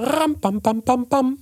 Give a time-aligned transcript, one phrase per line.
[0.00, 1.38] Ram, bam, bam, bam, bam.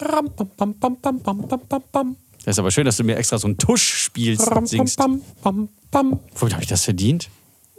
[0.00, 2.16] Ram, bam, bam, bam, bam, bam, bam, bam, bam.
[2.46, 4.96] Das ist aber schön, dass du mir extra so einen Tusch spielst Ram, und singst.
[4.96, 6.20] bam, bam, bam, bam.
[6.36, 7.28] Womit habe ich das verdient?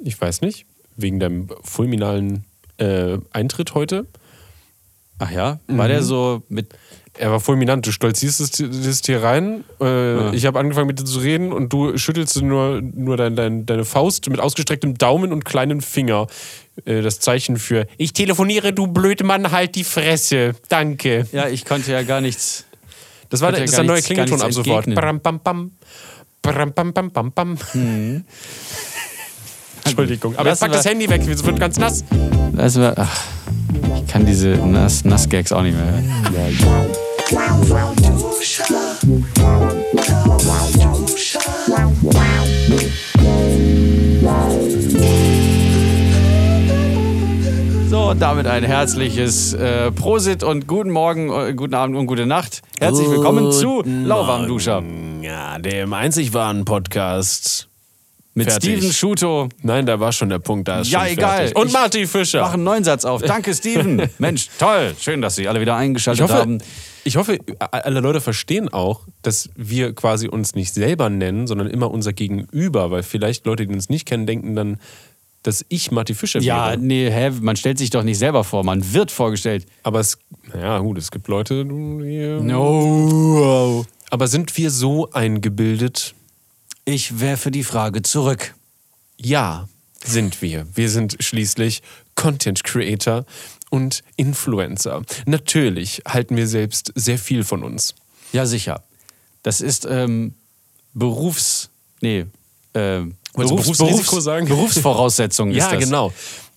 [0.04, 0.68] Ich weiß nicht.
[0.96, 2.44] Wegen deinem fulminalen
[2.78, 4.06] äh, Eintritt heute.
[5.18, 6.78] Ach ja, war der so mit.
[7.18, 7.86] Er war fulminant.
[7.86, 9.66] Du stolzierst es, das hier rein.
[9.82, 10.34] Äh, Ja.
[10.34, 13.84] Ich habe angefangen mit dir zu reden und du schüttelst nur, nur dein, dein, deine
[13.84, 16.28] Faust mit ausgestrecktem Daumen und kleinen Finger.
[16.86, 20.54] Äh, das Zeichen für Ich telefoniere, du blöde Mann, halt die Fresse.
[20.70, 21.28] Danke.
[21.32, 22.66] Ja, ich konnte ja gar nichts.
[23.30, 24.86] Das war der, ja das der neue Klingelton ab sofort.
[24.94, 25.72] Bram, bam, bam.
[26.42, 27.58] Bram, bam, bam, bam, bam.
[29.86, 30.36] Entschuldigung.
[30.38, 32.04] Aber jetzt Lassen pack das wir- Handy weg, es wird ganz nass.
[32.58, 33.22] Also, ach,
[33.96, 36.14] ich kann diese Nass- Nass-Gags auch nicht mehr hören.
[42.02, 42.12] So,
[48.10, 52.64] und damit ein herzliches äh, Prosit und guten Morgen, äh, guten Abend und gute Nacht.
[52.80, 54.82] Herzlich willkommen zu Lauwarmduscher
[55.22, 57.68] Ja, dem einzig wahren Podcast.
[58.34, 58.78] mit fertig.
[58.78, 59.50] Steven Schuto.
[59.62, 61.38] Nein, da war schon der Punkt, da ist Ja, schon egal.
[61.38, 61.56] fertig.
[61.56, 62.42] Und Ich Marty Fischer.
[62.42, 63.22] Mach einen neuen Satz auf.
[63.22, 64.10] Danke, Steven.
[64.18, 64.96] Mensch, toll.
[65.00, 66.58] Schön, dass Sie alle wieder Ich eingeschaltet hoffe, haben.
[67.04, 71.92] ich hoffe, alle Leute verstehen auch, dass wir quasi uns nicht selber nennen, sondern immer
[71.92, 74.80] unser Gegenüber, weil vielleicht Leute, die uns nicht kennen, denken dann,
[75.44, 76.78] dass ich Marty Fischer Ja, wäre.
[76.78, 79.66] nee, hä, man stellt sich doch nicht selber vor, man wird vorgestellt.
[79.84, 80.18] Aber es,
[80.54, 83.86] naja, gut, es gibt Leute, die, No.
[84.10, 86.14] aber sind wir so eingebildet?
[86.86, 88.54] Ich werfe die Frage zurück.
[89.18, 89.68] Ja,
[90.04, 90.66] sind wir.
[90.74, 91.82] Wir sind schließlich
[92.16, 93.26] Content Creator
[93.70, 95.04] und Influencer.
[95.26, 97.96] Natürlich halten wir selbst sehr viel von uns.
[98.34, 98.84] Ja, sicher.
[99.44, 100.34] Das ist ähm,
[100.94, 101.70] Berufs...
[102.02, 102.26] Nee,
[102.74, 103.02] äh,
[103.34, 104.48] Wolltest du Berufsrisiko sagen?
[104.48, 105.84] Berufsvoraussetzung ist Ja, das.
[105.84, 106.12] genau.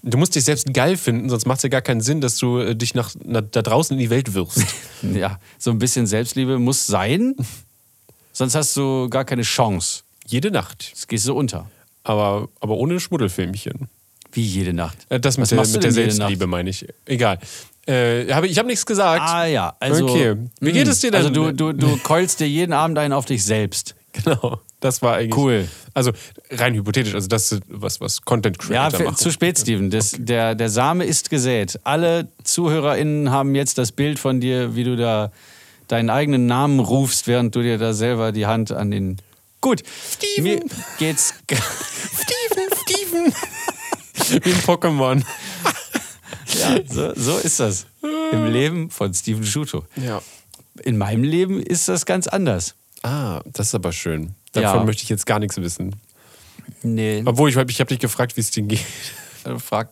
[0.05, 2.59] Du musst dich selbst geil finden, sonst macht es ja gar keinen Sinn, dass du
[2.59, 4.63] äh, dich nach, na, da draußen in die Welt wirfst.
[5.15, 7.35] Ja, so ein bisschen Selbstliebe muss sein,
[8.33, 10.03] sonst hast du gar keine Chance.
[10.27, 10.93] Jede Nacht.
[10.95, 11.69] Es gehst so unter.
[12.05, 13.89] Aber, aber ohne Schmuddelfilmchen.
[14.33, 14.99] Wie jede Nacht.
[15.09, 16.87] Äh, Das mit Was der, machst du mit der denn jede Selbstliebe meine ich.
[17.05, 17.39] Egal.
[17.87, 19.23] Äh, hab, ich habe nichts gesagt.
[19.25, 20.09] Ah ja, also...
[20.09, 20.37] Okay.
[20.61, 21.19] Wie geht mh, es dir denn?
[21.19, 23.95] Also du, du, du keulst dir jeden Abend einen auf dich selbst.
[24.13, 24.61] Genau.
[24.83, 25.37] Das war eigentlich.
[25.37, 25.69] Cool.
[25.95, 26.11] Also
[26.51, 29.17] rein hypothetisch, also das ist was, was Content Ja, Creator für, machen.
[29.17, 29.91] zu spät, Steven.
[29.91, 31.79] Das, der, der Same ist gesät.
[31.85, 35.31] Alle ZuhörerInnen haben jetzt das Bild von dir, wie du da
[35.87, 39.19] deinen eigenen Namen rufst, während du dir da selber die Hand an den.
[39.61, 40.43] Gut, Steven.
[40.43, 40.61] mir
[40.99, 41.33] geht's.
[41.49, 44.43] Steven, Steven.
[44.45, 45.23] Wie ein Pokémon.
[46.59, 47.87] ja, so, so ist das.
[48.33, 49.85] Im Leben von Steven Schuto.
[49.95, 50.21] Ja.
[50.83, 52.75] In meinem Leben ist das ganz anders.
[53.03, 54.35] Ah, das ist aber schön.
[54.53, 54.85] Davon Ja.
[54.85, 55.97] möchte ich jetzt gar nichts wissen.
[56.83, 58.81] Nee, Obwohl, ich, ich habe dich gefragt, wie es dir geht.
[59.59, 59.91] frag.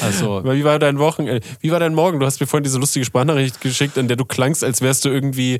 [0.00, 2.20] Also, Aber wie war dein Wochen, äh, wie war dein Morgen?
[2.20, 5.08] Du hast mir vorhin diese lustige Sprachnachricht geschickt, in der du klangst, als wärst du
[5.08, 5.58] irgendwie,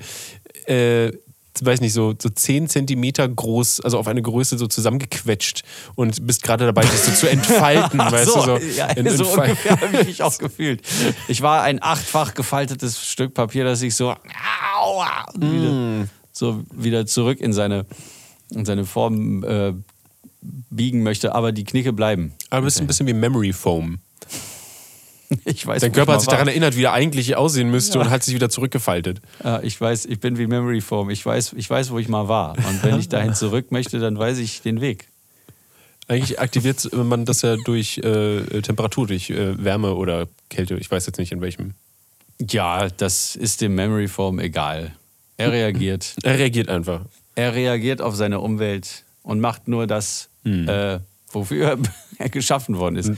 [0.66, 1.10] äh,
[1.60, 5.62] weiß nicht, so, so 10 Zentimeter groß, also auf eine Größe so zusammengequetscht
[5.94, 8.60] und bist gerade dabei, dich so zu entfalten, weißt so, du?
[8.60, 10.82] So, ja, in- so ungefähr habe ich mich auch gefühlt.
[11.28, 14.14] Ich war ein achtfach gefaltetes Stück Papier, das sich so,
[14.76, 16.04] aua, Mm.
[16.34, 17.86] So wieder zurück in seine,
[18.50, 19.72] in seine Form äh,
[20.70, 22.32] biegen möchte, aber die Knicke bleiben.
[22.50, 23.98] Aber du bist ein bisschen wie Memory Foam.
[25.46, 26.52] Ich weiß, Dein Körper hat sich mal daran war.
[26.52, 29.20] erinnert, wie er eigentlich aussehen müsste und hat sich wieder zurückgefaltet.
[29.42, 31.10] Ja, ich weiß, ich bin wie Memory Foam.
[31.10, 32.56] Ich weiß, ich weiß, wo ich mal war.
[32.58, 35.08] Und wenn ich dahin zurück möchte, dann weiß ich den Weg.
[36.06, 40.76] Eigentlich aktiviert man das ja durch äh, Temperatur, durch äh, Wärme oder Kälte.
[40.76, 41.72] Ich weiß jetzt nicht in welchem.
[42.38, 44.94] Ja, das ist dem Memory Foam egal.
[45.36, 46.14] Er reagiert.
[46.22, 47.02] Er reagiert einfach.
[47.34, 50.68] Er reagiert auf seine Umwelt und macht nur das, Hm.
[50.68, 51.00] äh,
[51.32, 51.78] wofür
[52.18, 53.08] er geschaffen worden ist.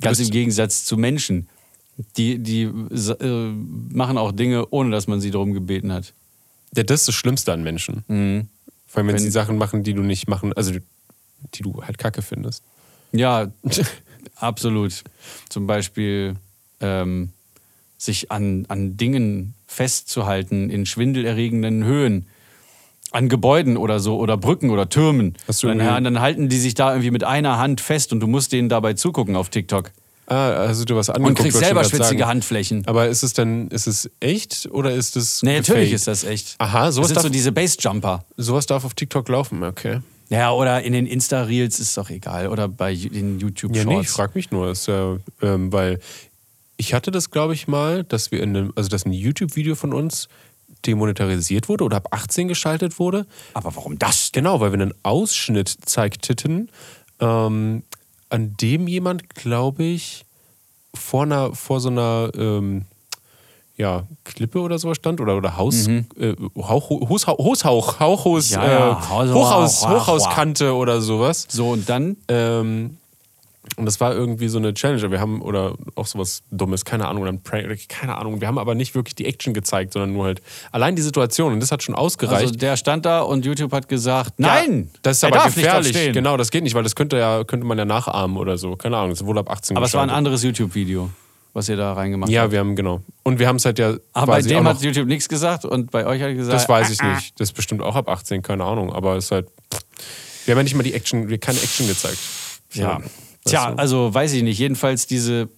[0.00, 1.48] Ganz bist- im Gegensatz zu Menschen.
[2.16, 3.52] Die, die äh,
[3.92, 6.12] machen auch Dinge, ohne dass man sie darum gebeten hat.
[6.74, 8.02] Ja, das ist das Schlimmste an Menschen.
[8.88, 11.98] Vor allem, wenn, Wenn- sie Sachen machen, die du nicht machen, also die du halt
[11.98, 12.64] kacke findest.
[13.12, 13.52] Ja,
[14.36, 15.04] absolut.
[15.48, 16.34] Zum Beispiel
[16.80, 17.30] ähm,
[17.96, 22.26] sich an, an Dingen festzuhalten in schwindelerregenden Höhen.
[23.10, 25.34] An Gebäuden oder so oder Brücken oder Türmen.
[25.46, 28.18] Hast du dann, irgendwie- dann halten die sich da irgendwie mit einer Hand fest und
[28.18, 29.92] du musst denen dabei zugucken auf TikTok.
[30.26, 31.38] Ah, also du was angeguckt.
[31.38, 32.26] Und kriegst selber schwitzige sagen.
[32.26, 32.82] Handflächen.
[32.86, 36.56] Aber ist es denn, ist es echt oder ist es Nee, natürlich ist das echt.
[36.58, 38.24] Aha, das sowas sind darf, so diese Bassjumper.
[38.36, 40.00] sowas darf auf TikTok laufen, okay.
[40.30, 42.48] Ja, oder in den Insta-Reels ist doch egal.
[42.48, 43.86] Oder bei den Ja, YouTube-Shorts.
[43.86, 46.00] nee, ich frage mich nur, ist ja, ähm, weil
[46.76, 49.92] ich hatte das, glaube ich, mal, dass wir in einem, also dass ein YouTube-Video von
[49.92, 50.28] uns
[50.86, 53.26] demonetarisiert wurde oder ab 18 geschaltet wurde.
[53.54, 54.30] Aber warum das?
[54.32, 56.68] Genau, weil wir einen Ausschnitt zeigten,
[57.20, 57.82] ähm,
[58.28, 60.24] an dem jemand, glaube ich,
[60.94, 62.82] vor einer, vor so einer ähm,
[63.76, 66.02] ja, Klippe oder sowas stand oder, oder Haus, äh,
[66.56, 68.54] Hauch, Hus, Haushauch, Hauchhaus, Mhm.
[68.56, 71.46] Ja, ja, äh, Haus- Hochhaus, Hochhauskante oder sowas.
[71.48, 72.98] So, und dann Ähm,
[73.76, 75.10] und das war irgendwie so eine Challenge.
[75.10, 78.40] Wir haben, oder auch sowas Dummes, keine Ahnung, oder ein Prank, keine Ahnung.
[78.40, 81.52] Wir haben aber nicht wirklich die Action gezeigt, sondern nur halt allein die Situation.
[81.52, 82.42] Und das hat schon ausgereicht.
[82.42, 86.12] Also der stand da und YouTube hat gesagt, nein, Ja, das ist er aber gefährlich.
[86.12, 88.76] Genau, das geht nicht, weil das könnte, ja, könnte man ja nachahmen oder so.
[88.76, 91.10] Keine Ahnung, das ist wohl ab 18 Aber es war ein anderes YouTube-Video,
[91.52, 92.52] was ihr da reingemacht Ja, habt.
[92.52, 93.00] wir haben, genau.
[93.22, 96.06] Und wir haben es halt ja Aber bei dem hat YouTube nichts gesagt und bei
[96.06, 97.14] euch hat er gesagt, Das weiß ich ah, ah.
[97.16, 97.40] nicht.
[97.40, 98.92] Das ist bestimmt auch ab 18, keine Ahnung.
[98.92, 99.48] Aber es ist halt.
[100.44, 102.18] Wir haben ja nicht mal die Action, wir keine Action gezeigt.
[102.74, 103.00] Ja.
[103.02, 103.08] So,
[103.44, 103.78] Tja, du?
[103.78, 104.58] also weiß ich nicht.
[104.58, 105.48] Jedenfalls diese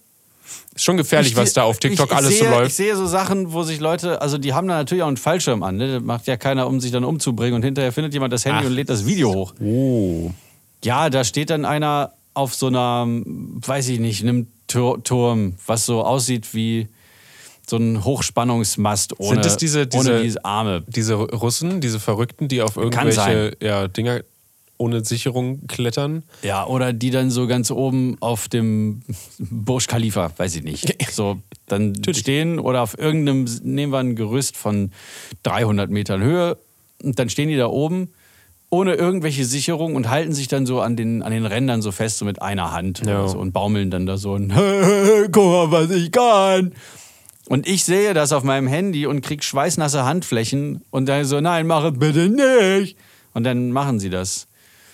[0.75, 2.67] Ist schon gefährlich, was da auf TikTok ich, ich alles sehe, so läuft.
[2.69, 5.63] Ich sehe so Sachen, wo sich Leute, also die haben da natürlich auch einen Fallschirm
[5.63, 5.77] an.
[5.77, 5.93] Ne?
[5.93, 8.67] Das macht ja keiner, um sich dann umzubringen und hinterher findet jemand das Handy Ach.
[8.69, 9.53] und lädt das Video hoch.
[9.61, 10.31] Oh.
[10.83, 15.85] Ja, da steht dann einer auf so einer, weiß ich nicht, einem Tur Turm, was
[15.85, 16.87] so aussieht wie
[17.69, 20.83] so ein Hochspannungsmast ohne, Sind das diese- diese- ohne diese Arme.
[20.87, 24.21] Diese Russen, diese Verrückten, die auf irgendwelche ja, Dinger
[24.77, 26.23] ohne Sicherung klettern.
[26.43, 29.01] Ja, oder die dann so ganz oben auf dem
[29.39, 30.95] Burj Khalifa, weiß ich nicht.
[31.11, 34.91] So dann stehen oder auf irgendeinem, nehmen wir ein Gerüst von
[35.43, 36.57] 300 Metern Höhe
[37.03, 38.09] und dann stehen die da oben
[38.69, 42.17] ohne irgendwelche Sicherung und halten sich dann so an den, an den Rändern so fest,
[42.17, 43.27] so mit einer Hand Ja.
[43.27, 44.49] so, und baumeln dann da so und
[45.31, 46.73] guck mal, was ich kann.
[47.47, 51.65] Und ich sehe das auf meinem Handy und krieg schweißnasse Handflächen und dann so, nein,
[51.65, 52.97] mach es bitte nicht.
[53.33, 54.47] Und dann machen sie das.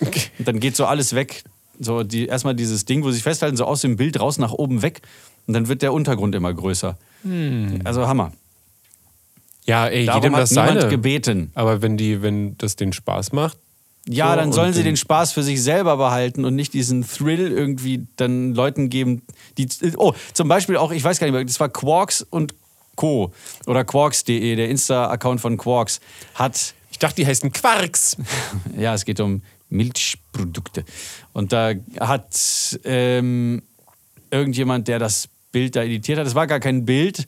[0.38, 1.44] Und dann geht so alles weg.
[1.80, 4.52] So die, erstmal dieses Ding, wo sie sich festhalten, so aus dem Bild raus nach
[4.52, 5.02] oben weg.
[5.46, 6.96] Und dann wird der Untergrund immer größer.
[7.84, 8.32] Also Hammer.
[9.66, 10.90] Ja, ey, Darum jedem hat das niemand seine.
[10.90, 11.50] gebeten.
[11.54, 13.56] Aber wenn die, wenn das den Spaß macht,
[14.06, 17.08] Ja, So, dann sollen sie den- den Spaß für sich selber behalten und nicht diesen
[17.08, 19.22] Thrill irgendwie dann Leuten geben,
[19.56, 19.66] die.
[19.96, 22.54] Oh, zum Beispiel auch, ich weiß gar nicht mehr, das war Quarks und
[22.96, 23.32] Co.
[23.66, 26.00] Oder Quarks.de, der Insta-Account von Quarks,
[26.34, 28.18] hat ich dachte, die heißen Quarks.
[28.78, 30.84] Ja, es geht um Milchprodukte.
[31.32, 33.62] Und da hat ähm,
[34.30, 37.26] irgendjemand, der das Bild da editiert hat, das war gar kein Bild,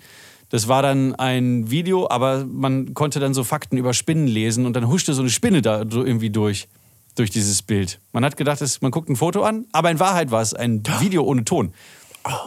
[0.48, 4.74] das war dann ein Video, aber man konnte dann so Fakten über Spinnen lesen und
[4.74, 6.68] dann huschte so eine Spinne da so irgendwie durch,
[7.16, 8.00] durch dieses Bild.
[8.12, 11.24] Man hat gedacht, man guckt ein Foto an, aber in Wahrheit war es ein Video
[11.24, 11.72] ohne Ton.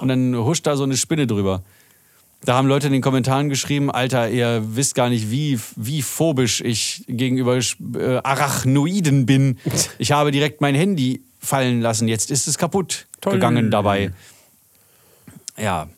[0.02, 1.64] Und dann huscht da so eine Spinne drüber.
[2.46, 6.62] Da haben Leute in den Kommentaren geschrieben, Alter, ihr wisst gar nicht, wie, wie phobisch
[6.62, 9.58] ich gegenüber äh, Arachnoiden bin.
[9.98, 13.34] Ich habe direkt mein Handy fallen lassen, jetzt ist es kaputt Toll.
[13.34, 14.12] gegangen dabei.
[15.58, 15.90] Ja.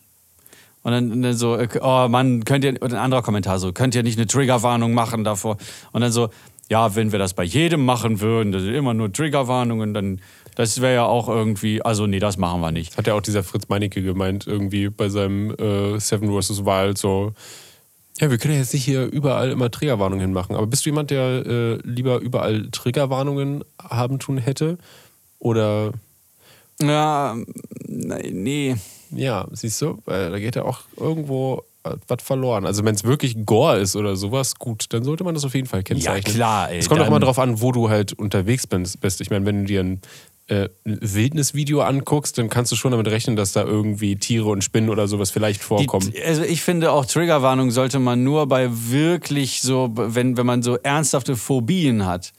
[0.83, 3.71] Und dann, und dann so, äh, oh Mann, könnt ihr, und ein anderer Kommentar so,
[3.71, 5.57] könnt ihr nicht eine Triggerwarnung machen davor?
[5.91, 6.29] Und dann so,
[6.69, 10.21] ja, wenn wir das bei jedem machen würden, das sind immer nur Triggerwarnungen, dann,
[10.56, 12.98] das wäre ja auch irgendwie, also nee, das machen wir nicht.
[12.98, 16.65] Hat ja auch dieser Fritz Meinecke gemeint, irgendwie bei seinem äh, Seven vs.
[16.65, 17.33] Wild, so.
[18.19, 20.56] Ja, wir können ja jetzt nicht hier überall immer Triggerwarnungen hinmachen.
[20.56, 24.77] Aber bist du jemand, der äh, lieber überall Triggerwarnungen haben tun hätte?
[25.39, 25.94] Oder,
[26.81, 27.36] Ja,
[27.88, 28.75] nee.
[29.12, 32.65] ja, siehst du, da geht ja auch irgendwo äh, was verloren.
[32.65, 35.68] Also, wenn es wirklich Gore ist oder sowas, gut, dann sollte man das auf jeden
[35.68, 36.36] Fall kennzeichnen.
[36.36, 39.21] klar, ey, Es kommt auch immer darauf an, wo du halt unterwegs bist.
[39.21, 40.01] Ich meine, wenn du dir ein
[40.51, 44.63] äh, ein Wildnisvideo anguckst, dann kannst du schon damit rechnen, dass da irgendwie Tiere und
[44.65, 46.12] Spinnen oder sowas vielleicht vorkommen.
[46.12, 50.61] Die, also ich finde auch Triggerwarnung sollte man nur bei wirklich so, wenn, wenn man
[50.61, 52.33] so ernsthafte Phobien hat,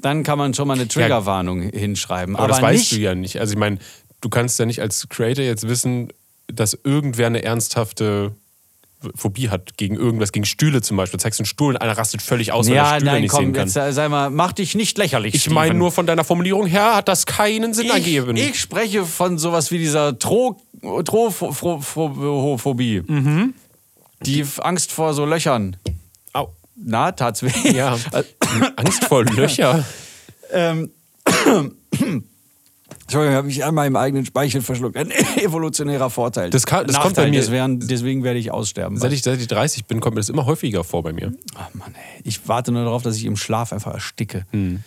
[0.00, 2.34] dann kann man schon mal eine Triggerwarnung hinschreiben.
[2.34, 3.38] Aber, Aber, das weißt nicht, du ja nicht.
[3.38, 3.76] Also ich meine,
[4.22, 6.08] du kannst ja nicht als Creator jetzt wissen,
[6.46, 8.32] dass irgendwer eine ernsthafte
[9.14, 11.18] Phobie hat gegen irgendwas, gegen Stühle zum Beispiel.
[11.18, 13.30] Du zeigst einen Stuhl und einer rastet völlig aus, weil er Ja, Stühle nein, nicht
[13.32, 13.64] sehen komm, kann.
[13.66, 15.34] jetzt sei sei mal, mach dich nicht lächerlich.
[15.34, 18.36] ich meine nur von deiner Formulierung her hat das keinen Sinn ergeben.
[18.36, 20.18] Ich, ich spreche von sowas wie dieser
[22.00, 23.02] Trophobie.
[23.06, 23.54] Mhm.
[24.22, 25.76] Die Angst vor so Löchern.
[26.34, 26.52] Au.
[26.76, 27.50] Na, tat's weh.
[27.72, 27.96] Ja.
[28.76, 29.84] Angst vor Löcher.
[30.52, 30.90] Ähm,
[33.10, 34.96] Entschuldigung, habe ich einmal im eigenen Speichel verschluckt.
[34.96, 36.50] Ein evolutionärer Vorteil.
[36.50, 38.96] Das kann- das kommt bei mir- Deswegen, deswegen werde ich aussterben.
[38.98, 41.32] Seit ich, seit ich 30 bin, kommt mir das immer häufiger vor bei mir.
[41.56, 42.20] Ach Mann, ey.
[42.22, 44.46] Ich warte nur darauf, dass ich im Schlaf einfach ersticke.
[44.52, 44.84] Hm.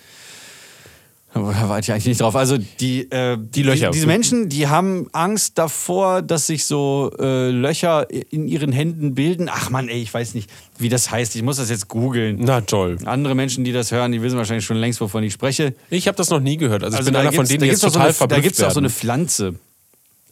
[1.34, 2.36] Da warte ich eigentlich nicht drauf.
[2.36, 3.90] Also die, äh, die, Löcher.
[3.90, 9.50] diese Menschen, die haben Angst davor, dass sich so äh, Löcher in ihren Händen bilden.
[9.52, 11.36] Ach Mann, ey, ich weiß nicht, wie das heißt.
[11.36, 12.38] Ich muss das jetzt googeln.
[12.42, 12.98] Na toll.
[13.06, 15.74] Andere Menschen, die das hören, die wissen wahrscheinlich schon längst, wovon ich spreche.
[15.90, 16.84] Ich habe das noch nie gehört.
[16.84, 18.44] Also, ich bin da einer von denen, da die jetzt total so eine, Da verblüfft
[18.44, 18.90] gibt es auch so eine.
[18.92, 19.56] Pflanze,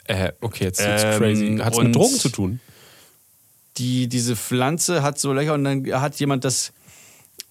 [0.05, 1.57] Äh, okay, jetzt wird's Ähm, crazy.
[1.63, 2.59] Hat es mit Drogen zu tun?
[3.77, 6.73] die, diese Pflanze hat so Löcher und dann hat jemand das,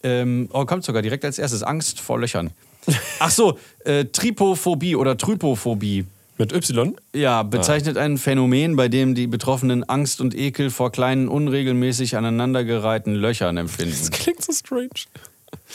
[0.03, 2.51] ähm, oh, kommt sogar direkt als erstes, Angst vor Löchern.
[3.19, 6.07] Ach so, äh, Tripophobie oder Trypophobie.
[6.41, 6.97] Mit Y?
[7.13, 13.15] Ja, bezeichnet ein Phänomen, bei dem die Betroffenen Angst und Ekel vor kleinen, unregelmäßig aneinandergereihten
[13.15, 13.95] Löchern empfinden.
[13.99, 14.89] Das klingt so strange.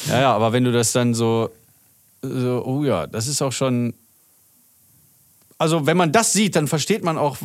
[0.08, 1.52] Ja, ja, aber wenn du das dann so,
[2.24, 3.94] so, oh ja, das ist auch schon.
[5.60, 7.38] Also, wenn man das sieht, dann versteht man auch,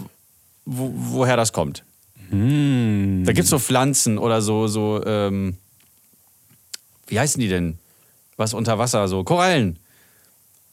[0.65, 1.85] wo, woher das kommt.
[2.31, 3.25] Hm.
[3.27, 5.59] Da gibt es so Pflanzen oder so, so, ähm,
[7.07, 7.80] wie heißen die denn?
[8.41, 9.79] Was unter Wasser, so Korallen.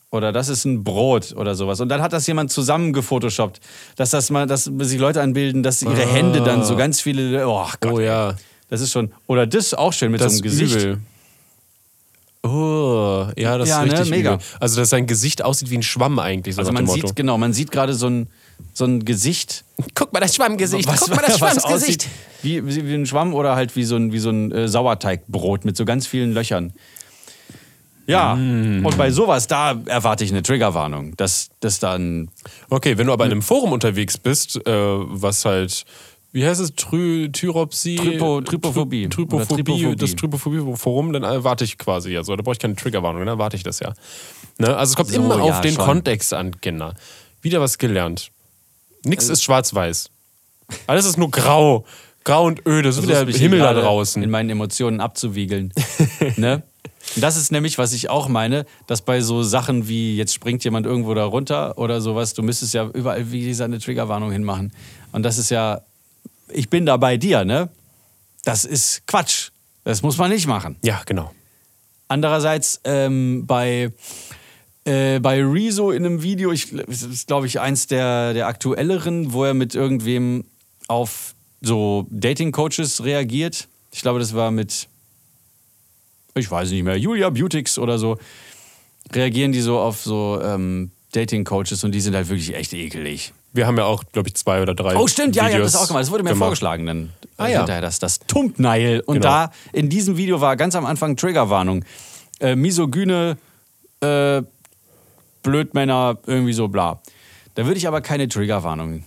[0.09, 1.81] Oder das ist ein Brot oder sowas.
[1.81, 3.59] Und dann hat das jemand zusammen gefotoshoppt,
[3.97, 6.13] dass das mal, dass sich Leute anbilden, dass ihre Ah.
[6.13, 7.45] Hände dann so ganz viele.
[7.45, 7.91] Oh Gott.
[7.91, 8.35] Oh ja.
[8.69, 9.11] Das ist schon.
[9.27, 10.75] Oder das auch schön mit Das so einem Gesicht.
[10.77, 10.99] Übel.
[12.43, 13.93] Oh, ja, das Ja, ist ne?
[13.99, 14.33] richtig Mega.
[14.35, 14.45] übel.
[14.61, 17.51] Also, dass sein Gesicht aussieht wie ein Schwamm eigentlich, so Also man sieht, genau, man
[17.51, 18.27] sieht gerade so ein,
[18.73, 19.65] so ein Gesicht.
[19.95, 22.07] Guck mal das Schwammgesicht, was, guck mal das Schwammgesicht.
[22.43, 25.75] wie, wie ein Schwamm oder halt wie so ein, wie so ein äh, Sauerteigbrot mit
[25.75, 26.71] so ganz vielen Löchern.
[28.07, 28.85] Ja, Mm.
[28.85, 32.29] und bei sowas, da erwarte ich eine Triggerwarnung, dass das dann.
[32.69, 35.83] Okay, wenn du aber in einem Forum unterwegs bist, äh, was halt,
[36.31, 37.97] wie heißt es, Trü, Tyropsie?
[37.99, 39.07] Trypo- Trypophobie.
[39.07, 39.95] Try- Trypophobie, Trypophobie.
[39.97, 42.33] das Trypophobie-Forum, dann erwarte ich quasi ja so.
[42.35, 43.93] Da brauche ich keine Triggerwarnung, dann erwarte ich das ja.
[44.57, 44.75] Ne?
[44.75, 45.83] Also es kommt So, immer auf ja, den schon.
[45.85, 46.93] Kontext an, Kinder.
[47.41, 48.31] Wieder was gelernt.
[49.03, 50.09] Nichts Also ist schwarz-weiß.
[50.87, 51.85] Alles ist nur grau.
[52.23, 54.21] Grau und öde, so wie der Himmel da draußen.
[54.23, 55.73] In meinen Emotionen abzuwiegeln.
[56.37, 56.63] ne?
[57.15, 60.85] Das ist nämlich, was ich auch meine, dass bei so Sachen wie jetzt springt jemand
[60.85, 64.71] irgendwo da runter oder sowas, du müsstest ja überall wie dieser eine Triggerwarnung hinmachen.
[65.11, 65.81] Und das ist ja,
[66.49, 67.69] ich bin da bei dir, ne?
[68.43, 69.49] Das ist Quatsch.
[69.83, 70.75] Das muss man nicht machen.
[70.83, 71.31] Ja, genau.
[72.07, 73.91] Andererseits ähm, bei,
[74.85, 79.33] äh, bei Rezo in einem Video, ich, das ist glaube ich eins der, der aktuelleren,
[79.33, 80.45] wo er mit irgendwem
[80.87, 83.67] auf so Dating-Coaches reagiert.
[83.91, 84.87] Ich glaube, das war mit,
[86.37, 88.17] ich weiß nicht mehr, Julia Beautix oder so.
[89.13, 93.33] Reagieren die so auf so ähm, Dating-Coaches und die sind halt wirklich echt ekelig.
[93.53, 94.95] Wir haben ja auch, glaube ich, zwei oder drei.
[94.97, 96.03] Oh, stimmt, ja, ja, Videos das auch gemacht.
[96.03, 96.45] Das wurde mir gemacht.
[96.45, 97.13] vorgeschlagen dann.
[97.37, 97.59] Ah, ja.
[97.59, 98.99] Hinterher das, das Tumpneil.
[99.01, 99.27] Und Genau.
[99.27, 101.85] da, in diesem Video war ganz am Anfang Triggerwarnung.
[102.39, 103.37] Äh, misogyne,
[104.01, 104.41] äh,
[105.43, 107.01] Blödmänner, irgendwie so bla.
[107.55, 109.03] Da würde ich aber keine Triggerwarnung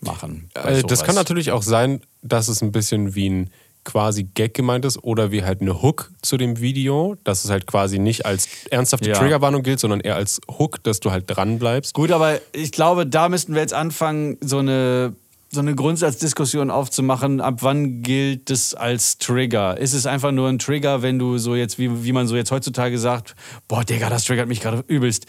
[0.00, 0.50] machen.
[0.54, 3.50] Äh, das kann natürlich auch sein, dass es ein bisschen wie ein
[3.84, 7.66] quasi Gag gemeint ist oder wie halt eine Hook zu dem Video, dass es halt
[7.66, 9.18] quasi nicht als ernsthafte Ja.
[9.18, 11.94] Triggerwarnung gilt, sondern eher als Hook, dass du halt dran bleibst.
[11.94, 15.14] Gut, aber ich glaube, da müssten wir jetzt anfangen, so eine,
[15.50, 17.40] so eine Grundsatzdiskussion aufzumachen.
[17.40, 19.76] Ab wann gilt es als Trigger?
[19.76, 22.50] Ist es einfach nur ein Trigger, wenn du so jetzt, wie, wie man so jetzt
[22.52, 23.34] heutzutage sagt,
[23.68, 25.26] boah, Digga, das triggert mich gerade übelst.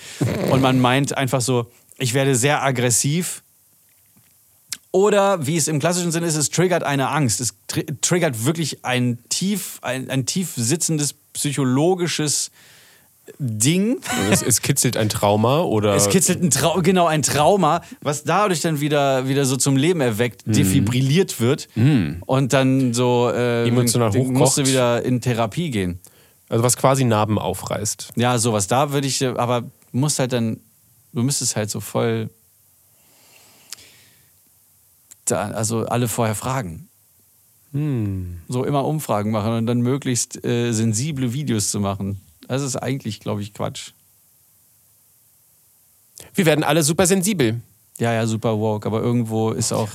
[0.52, 1.68] Und man meint einfach so,
[1.98, 3.44] ich werde sehr aggressiv.
[4.96, 7.42] Oder wie es im klassischen Sinne ist, es triggert eine Angst.
[7.42, 12.52] Es tri triggert wirklich ein tief, ein, ein tief sitzendes psychologisches
[13.40, 14.00] Ding.
[14.30, 18.62] es, es kitzelt ein Trauma oder Es kitzelt ein Trau genau ein Trauma, was dadurch
[18.62, 21.70] dann wieder, wieder so zum Leben erweckt, defibrilliert wird
[22.26, 24.32] und dann so äh, Emotional hochkocht.
[24.32, 26.00] musst du wieder in Therapie gehen.
[26.50, 28.10] also was quasi Narben aufreißt.
[28.16, 28.68] Ja, sowas.
[28.68, 30.60] Da würde ich, aber musst halt dann,
[31.14, 32.30] du müsstest halt so voll,
[35.26, 36.90] da, also alle vorher fragen.
[37.74, 42.22] So immer Umfragen machen und dann möglichst äh, sensible Videos zu machen.
[42.48, 43.94] Das ist eigentlich, glaube ich, Quatsch.
[46.36, 47.62] Wir werden alle super sensibel.
[47.98, 49.90] Ja, ja, super woke, aber irgendwo ist auch.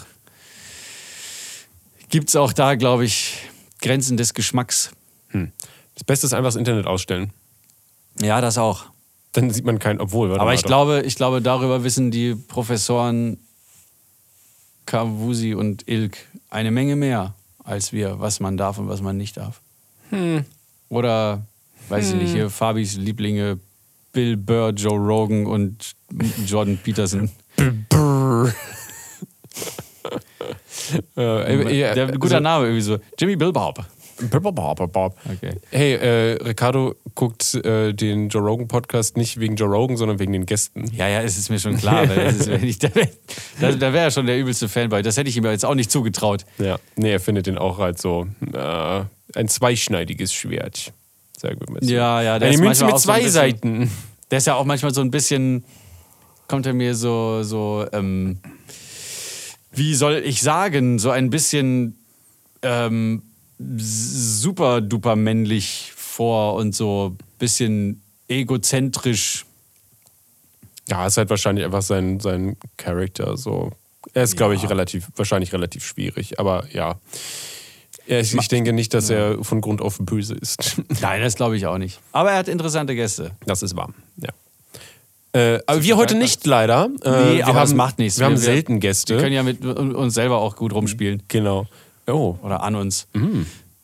[2.09, 3.37] Gibt es auch da, glaube ich,
[3.81, 4.91] Grenzen des Geschmacks.
[5.95, 7.33] Das Beste ist einfach das Internet ausstellen.
[8.21, 8.87] Ja, das auch.
[9.33, 10.37] Dann sieht man keinen, obwohl.
[10.39, 10.69] Aber ich doch.
[10.69, 13.39] glaube, ich glaube, darüber wissen die Professoren
[14.89, 16.17] Kavusi und Ilk
[16.49, 19.61] eine Menge mehr als wir, was man darf und was man nicht darf.
[20.89, 21.43] Oder,
[21.91, 23.59] weiß ich nicht, hier Fabis Lieblinge
[24.13, 25.95] Bill Burr, Joe Rogan und
[26.47, 27.29] Jordan Peterson.
[27.91, 28.55] Brrr.
[31.19, 32.99] äh, äh, Der, guter Name irgendwie so.
[33.19, 33.75] Jimmy Bilbob.
[33.75, 33.87] Bob.
[35.31, 35.55] Okay.
[35.71, 40.33] Hey, äh, Ricardo guckt äh, den Joe Rogan Podcast nicht wegen Joe Rogan, sondern wegen
[40.33, 40.85] den Gästen.
[40.95, 42.09] Ja, ja, es ist mir schon klar.
[42.09, 45.03] weil das ist, wenn ich, da wäre wär er schon der übelste Fan bei.
[45.03, 46.45] Das hätte ich ihm jetzt auch nicht zugetraut.
[46.59, 49.03] Ja, nee, er findet den auch halt so äh,
[49.35, 50.93] ein zweischneidiges Schwert.
[51.37, 51.93] Sagen wir mal so.
[51.93, 53.91] Ja, ja, der Eine ist Münze mit auch so ein zwei bisschen- Seiten.
[54.31, 55.65] Der ist ja auch manchmal so ein bisschen,
[56.49, 58.41] kommt er mir so, so, ähm,
[59.73, 61.97] wie soll ich sagen, so ein bisschen
[62.63, 63.23] ähm,
[63.59, 69.45] super duper männlich vor und so ein bisschen egozentrisch.
[70.89, 73.71] Ja, ist halt wahrscheinlich einfach sein, sein Charakter so.
[74.15, 74.69] Er ist, glaube ich, Ja.
[74.69, 76.97] relativ, wahrscheinlich relativ schwierig, aber ja.
[78.07, 80.81] Ja, Ich, ich denke nicht, dass er von Grund auf böse ist.
[81.03, 82.01] Nein, das glaube ich auch nicht.
[82.13, 83.33] Aber er hat interessante Gäste.
[83.45, 84.31] Das ist wahr, ja.
[85.39, 86.89] Äh, aber wir heute nicht leider.
[87.03, 88.19] Äh, Nee, aber haben, das macht nichts.
[88.19, 89.17] Wir, haben selten Gäste.
[89.17, 91.23] Wir können ja mit uns selber auch gut rumspielen.
[91.29, 91.67] genau.
[92.09, 93.07] Oh, Oder an uns.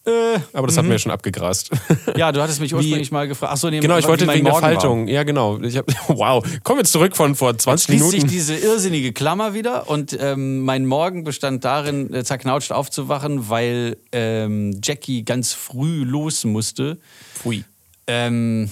[0.06, 1.70] Äh, aber das hatten wir ja schon abgegrast.
[2.16, 3.52] ja, du hattest mich ursprünglich mal gefragt.
[3.54, 4.72] Achso, nee, genau, ich wie wollte wegen der Morgen war.
[4.72, 5.08] Faltung.
[5.08, 5.58] Ja, genau.
[5.60, 6.44] Ich hab, wow.
[6.62, 8.30] Kommen wir zurück von vor 20 Schließt sich Minuten.
[8.30, 14.78] diese irrsinnige Klammer wieder und ähm, mein Morgen bestand darin, äh, zerknautscht aufzuwachen, weil ähm,
[14.82, 16.98] Jackie ganz früh los musste.
[17.34, 17.64] Pfui.
[18.06, 18.70] Ähm,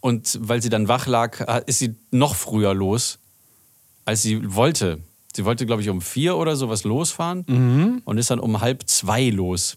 [0.00, 3.18] und weil sie dann wach lag, äh, ist sie noch früher los,
[4.04, 4.98] als sie wollte.
[5.38, 8.02] Sie wollte, glaube ich, um vier oder sowas losfahren Mhm.
[8.04, 9.76] und ist dann um halb zwei los.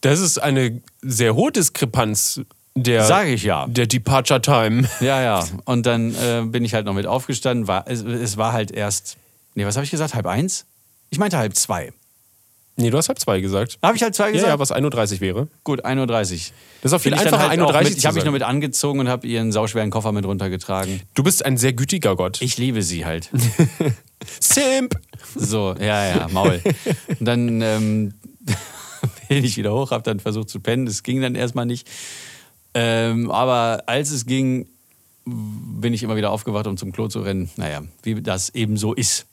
[0.00, 2.40] Das ist eine sehr hohe Diskrepanz
[2.74, 3.66] der, Sage ich ja.
[3.66, 4.88] der Departure Time.
[5.00, 5.44] Ja, ja.
[5.66, 7.68] Und dann äh, bin ich halt noch mit aufgestanden.
[7.68, 9.18] War, es, es war halt erst.
[9.54, 10.14] Nee, was habe ich gesagt?
[10.14, 10.64] Halb eins?
[11.10, 11.92] Ich meinte halb zwei.
[12.76, 13.78] Nee, du hast halb zwei gesagt.
[13.82, 14.48] Habe ich halb zwei Ja, gesagt?
[14.48, 15.48] ja, was 1.30 Uhr wäre.
[15.62, 16.06] Gut, 1.30 Uhr.
[16.80, 18.42] Das ist auch viel einfacher, halt auch 1.30 mit, Uhr Ich habe mich nur mit
[18.42, 21.02] angezogen und habe ihren sauschweren Koffer mit runtergetragen.
[21.14, 22.40] Du bist ein sehr gütiger Gott.
[22.40, 23.30] Ich liebe sie halt.
[24.40, 24.94] Simp!
[25.34, 26.62] So, ja, ja, Maul.
[27.18, 28.14] Und dann ähm,
[29.28, 30.86] bin ich wieder hoch, habe dann versucht zu pennen.
[30.86, 31.88] Das ging dann erstmal nicht.
[32.74, 34.66] Ähm, aber als es ging,
[35.26, 37.50] bin ich immer wieder aufgewacht, um zum Klo zu rennen.
[37.56, 39.26] Naja, wie das eben so ist.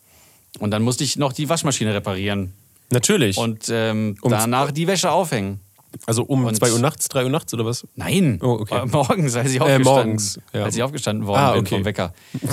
[0.60, 2.54] Und dann musste ich noch die Waschmaschine reparieren
[2.92, 3.38] Natürlich.
[3.38, 5.60] und ähm, Um- danach die Wäsche aufhängen.
[6.06, 7.88] also um und- 2 Uhr nachts, 3 Uhr nachts oder was?
[7.96, 8.82] Nein, Oh, okay.
[8.82, 10.64] äh, morgens, als ich Äh, aufgestanden, morgens, ja.
[10.64, 11.76] als ich aufgestanden worden Ah, bin okay.
[11.76, 12.14] vom Wecker.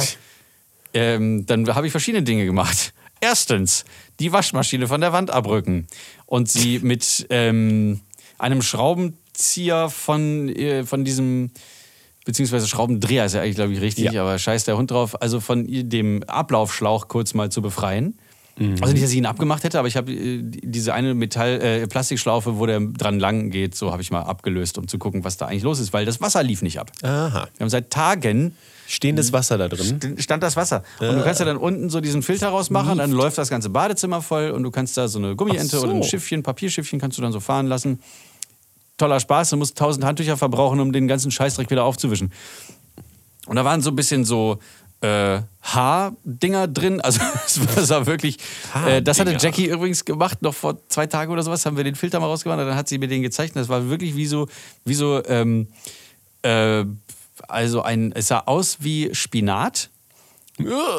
[0.95, 2.93] ähm, dann habe ich verschiedene Dinge gemacht.
[3.21, 3.85] Erstens,
[4.21, 5.87] die Waschmaschine von der Wand abrücken
[6.27, 8.01] und sie mit ähm,
[8.39, 11.51] einem Schraubenzieher von, äh, von diesem,
[12.25, 14.23] beziehungsweise Schraubendreher ist ja eigentlich, glaube ich, richtig, Ja.
[14.23, 18.19] aber scheiß der Hund drauf, also von dem Ablaufschlauch kurz mal zu befreien.
[18.59, 18.77] Mhm.
[18.81, 21.87] Also nicht, dass ich ihn abgemacht hätte, aber ich habe äh, diese eine Metall, äh,
[21.87, 25.37] Plastikschlaufe, wo der dran lang geht, so habe ich mal abgelöst, um zu gucken, was
[25.37, 26.91] da eigentlich los ist, weil das Wasser lief nicht ab.
[27.03, 27.49] Aha.
[27.57, 28.57] Wir haben seit Tagen
[28.89, 30.17] Stehendes Wasser da drin.
[30.19, 30.85] stand das Wasser.
[31.01, 34.23] Und du kannst ja dann unten so diesen Filter rausmachen, dann läuft das ganze Badezimmer
[34.23, 35.83] voll und du kannst da so eine Gummiente so.
[35.83, 38.01] oder ein Schiffchen, Papierschiffchen kannst du dann so fahren lassen.
[38.97, 42.33] Toller Spaß, du musst tausend Handtücher verbrauchen, um den ganzen Scheißdreck wieder aufzuwischen.
[43.47, 44.59] Und da waren so ein bisschen so
[45.01, 47.01] äh, Haardinger drin.
[47.01, 48.39] Also es war wirklich.
[48.87, 49.37] Äh, das hatte.
[49.39, 52.59] Jackie übrigens gemacht, noch vor zwei Tagen oder sowas, haben wir den Filter mal rausgemacht
[52.61, 53.63] und dann hat sie mir den gezeichnet.
[53.63, 54.49] Das war wirklich wie so,
[54.85, 55.69] wie so, ähm,
[56.43, 56.85] äh,
[57.49, 59.91] also ein, es sah aus wie Spinat.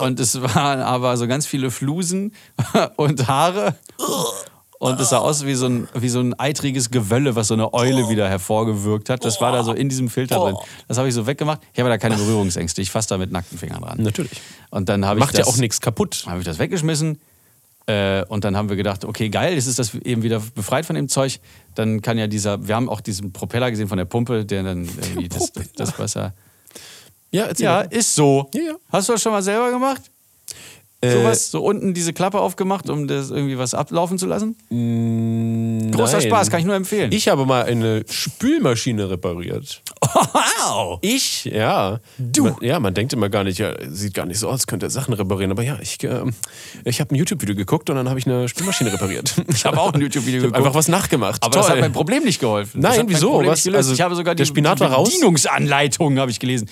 [0.02, 2.34] Und es waren aber so ganz viele Flusen
[2.96, 3.76] und Haare.
[4.80, 7.74] Und es sah aus wie so, ein, wie so ein eitriges Gewölle, was so eine
[7.74, 9.26] Eule wieder hervorgewirkt hat.
[9.26, 10.56] Das war da so in diesem Filter drin.
[10.88, 11.62] Das habe ich so weggemacht.
[11.74, 12.82] Ich habe da keine Berührungsängste.
[12.82, 14.02] Ich fasse da mit nackten Fingern dran.
[14.02, 14.40] Natürlich.
[14.70, 16.26] Und dann habe ich Macht ja das, auch nichts kaputt.
[16.28, 17.20] habe ich das weggeschmissen.
[17.88, 20.96] Äh, und dann haben wir gedacht, okay, geil, jetzt ist das eben wieder befreit von
[20.96, 21.40] dem Zeug.
[21.74, 24.84] Dann kann ja dieser, wir haben auch diesen Propeller gesehen von der Pumpe, der dann
[24.86, 26.34] irgendwie das, das Wasser.
[27.32, 28.50] Ja, Ja, ist so.
[28.54, 28.74] Ja, ja.
[28.92, 30.02] Hast du das schon mal selber gemacht?
[31.00, 34.56] Äh, Sowas, so unten diese Klappe aufgemacht, um das irgendwie was ablaufen zu lassen?
[35.92, 36.28] Großer nein.
[36.28, 37.12] Spaß, kann ich nur empfehlen.
[37.12, 39.84] Ich habe mal eine Spülmaschine repariert.
[40.02, 40.98] wow!
[41.04, 41.46] Ich?
[41.46, 42.00] Ja.
[42.18, 42.46] Du?
[42.46, 45.14] Man, ja, man denkt immer gar nicht, ja, sieht gar nicht so aus, könnte Sachen
[45.14, 45.52] reparieren.
[45.52, 46.24] Aber ja, ich, äh,
[46.84, 49.36] ich habe ein YouTube-Video geguckt und dann habe ich eine Spülmaschine repariert.
[49.50, 50.58] Ich habe auch ein YouTube-Video geguckt.
[50.58, 51.42] einfach was nachgemacht.
[51.44, 51.62] aber Toll.
[51.62, 52.82] das hat mein Problem nicht geholfen.
[52.82, 53.44] Nein, wieso?
[53.46, 53.68] Was?
[53.68, 55.10] Also, ich habe sogar die, der Spinat war raus?
[55.10, 56.70] Bedienungsanleitung habe ich gelesen.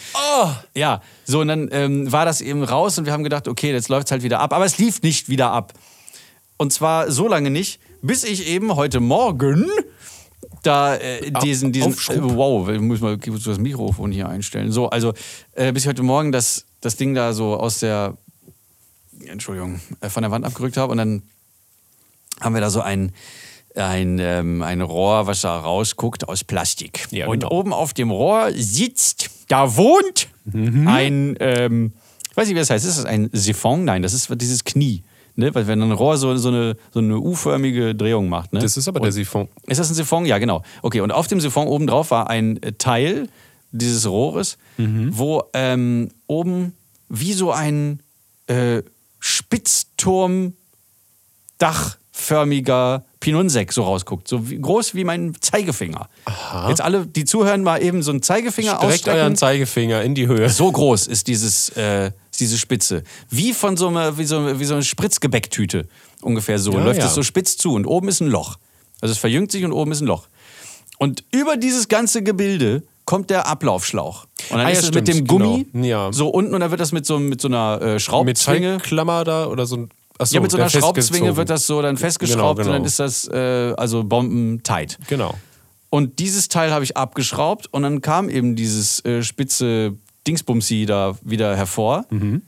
[0.76, 3.90] Ja, so und dann ähm, war das eben raus und wir haben gedacht, okay, jetzt
[3.90, 4.54] läuft es halt wieder ab.
[4.54, 5.74] Aber es lief nicht wieder ab.
[6.58, 9.66] Und zwar so lange nicht, bis ich eben heute Morgen
[10.64, 14.72] da äh, diesen, diesen äh, wow, ich muss mal kurz das Mikrofon hier einstellen.
[14.72, 15.14] So, also
[15.54, 18.18] äh, bis ich heute Morgen das, das Ding da so aus der
[19.26, 21.24] Entschuldigung, äh, von der Wand abgerückt habe und dann
[22.40, 23.12] haben wir da so ein,
[23.76, 27.08] ein, ähm, ein Rohr, was da rausguckt aus Plastik.
[27.12, 27.52] Ja, und genau.
[27.52, 30.88] oben auf dem Rohr sitzt, da wohnt Mhm.
[30.88, 31.94] ein, ähm,
[32.36, 33.86] ich weiß nicht, wie das heißt, ist das ein Siphon?
[33.86, 35.04] Nein, das ist dieses Knie.
[35.38, 35.56] Ne?
[35.56, 38.52] Weil wenn ein Rohr so, so, eine, so eine U-förmige Drehung macht.
[38.52, 38.60] Ne?
[38.60, 39.48] Das ist aber der Siphon.
[39.68, 40.26] Ist das ein Siphon?
[40.26, 40.62] Ja, genau.
[40.82, 43.30] Okay, und auf dem Siphon oben drauf war ein Teil
[43.72, 45.18] dieses Rohres, Mhm.
[45.18, 46.74] wo ähm, oben
[47.08, 48.02] wie so ein
[48.48, 48.82] äh,
[49.20, 50.54] Spitzturm
[51.58, 54.28] dachförmiger Pinonsek so rausguckt.
[54.28, 56.08] So wie, groß wie mein Zeigefinger.
[56.68, 59.36] Jetzt alle, die zuhören, mal eben so einen Zeigefinger Streckt euren ausstrecken.
[59.36, 60.48] Zeigefinger in die Höhe.
[60.52, 63.04] So groß ist dieses, äh, ist diese Spitze.
[63.32, 65.88] Wie von so einer, wie so, wie so eine Spritzgebäcktüte.
[66.22, 66.72] Ungefähr so.
[66.74, 67.08] Ja, Läuft ja.
[67.08, 68.58] es so spitz zu und oben ist ein Loch.
[69.02, 70.28] Also es verjüngt sich und oben ist ein Loch.
[71.00, 74.26] Und über dieses ganze Gebilde kommt der Ablaufschlauch.
[74.52, 75.86] Und dann Ah, ist es stimmt, mit dem Gummi genau.
[75.86, 76.14] Ja.
[76.14, 78.74] so unten und dann wird das mit so, mit so einer äh, Schraubzwinge.
[78.74, 79.90] Metallklammer da oder so ein.
[80.18, 82.86] Achso, ja, mit so einer Schraubzwinge wird das so dann festgeschraubt Genau, und dann genau.
[82.86, 84.98] ist das äh, also bombentight.
[85.08, 85.36] Genau.
[85.90, 89.98] Und dieses Teil habe ich abgeschraubt und dann kam eben dieses äh, spitze
[90.28, 92.06] Dingsbumsi da wieder hervor.
[92.10, 92.42] Mhm.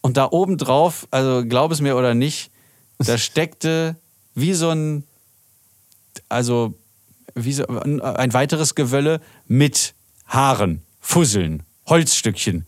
[0.00, 2.50] Und da oben drauf, also glaub es mir oder nicht,
[2.98, 3.96] da steckte
[4.34, 5.04] wie so ein,
[6.28, 6.74] also
[7.34, 9.94] wie so ein, ein weiteres Gewölle mit
[10.26, 12.66] Haaren, Fusseln, Holzstückchen,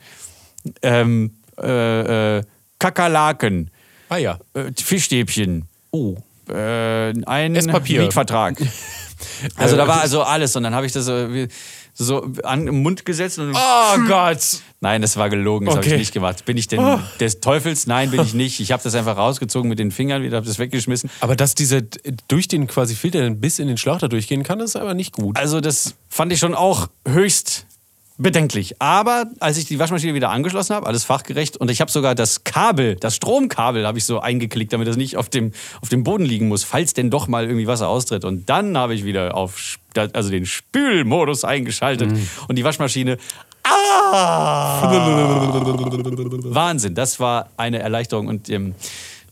[0.82, 2.42] ähm, äh, äh,
[2.78, 3.70] Kakerlaken,
[4.11, 4.38] Ah ja.
[4.53, 6.16] äh, Fischstäbchen, Oh.
[6.49, 8.03] äh, ein Esspapier.
[8.03, 8.61] Mietvertrag.
[9.55, 11.49] Also da Äh, war also alles und dann habe ich das so, wie-
[11.92, 14.38] so an den Mund gesetzt und Oh Gott.
[14.81, 15.99] Nein, das war gelogen, das habe ich Okay.
[16.01, 16.46] nicht gemacht.
[16.46, 16.99] Bin ich denn Oh.
[17.20, 17.87] des Teufels?
[17.87, 18.61] Nein, bin ich nicht.
[18.61, 21.11] Ich habe das einfach rausgezogen mit den Fingern, wieder habe das weggeschmissen.
[21.20, 21.83] Aber dass diese
[22.29, 25.37] durch den quasi Filter bis in den Schlauch da durchgehen kann, ist aber nicht gut.
[25.37, 27.66] Also das fand ich schon auch höchst
[28.20, 28.80] bedenklich.
[28.80, 32.44] Aber als ich die Waschmaschine wieder angeschlossen habe, alles fachgerecht und ich habe sogar das
[32.44, 36.24] Kabel, das Stromkabel habe ich so eingeklickt, damit das nicht auf dem, auf dem Boden
[36.24, 38.24] liegen muss, falls denn doch mal irgendwie Wasser austritt.
[38.24, 42.12] Und dann habe ich wieder auf also den Spülmodus eingeschaltet
[42.46, 43.18] und die Waschmaschine
[43.62, 44.80] Ah!
[46.44, 48.26] Wahnsinn, das war eine Erleichterung.
[48.26, 48.74] Und ähm,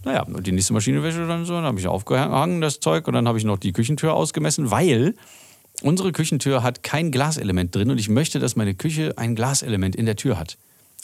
[0.05, 3.27] naja, und die nächste Maschinenwäsche dann so, dann habe ich aufgehangen, das Zeug, und dann
[3.27, 5.14] habe ich noch die Küchentür ausgemessen, weil
[5.83, 10.07] unsere Küchentür hat kein Glaselement drin und ich möchte, dass meine Küche ein Glaselement in
[10.07, 10.57] der Tür hat.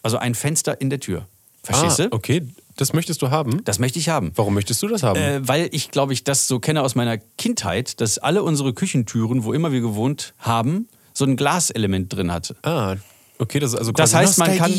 [0.03, 1.27] Also ein Fenster in der Tür.
[1.63, 2.13] Verstehst ah, du?
[2.13, 3.63] okay, das möchtest du haben.
[3.65, 4.33] Das möchte ich haben.
[4.35, 5.19] Warum möchtest du das haben?
[5.19, 9.45] Äh, weil ich, glaube ich, das so kenne aus meiner Kindheit, dass alle unsere Küchentüren,
[9.45, 12.57] wo immer wir gewohnt haben, so ein Glaselement drin hatte.
[12.63, 12.97] ah,
[13.39, 14.73] okay, das ist also Das heißt, man kann.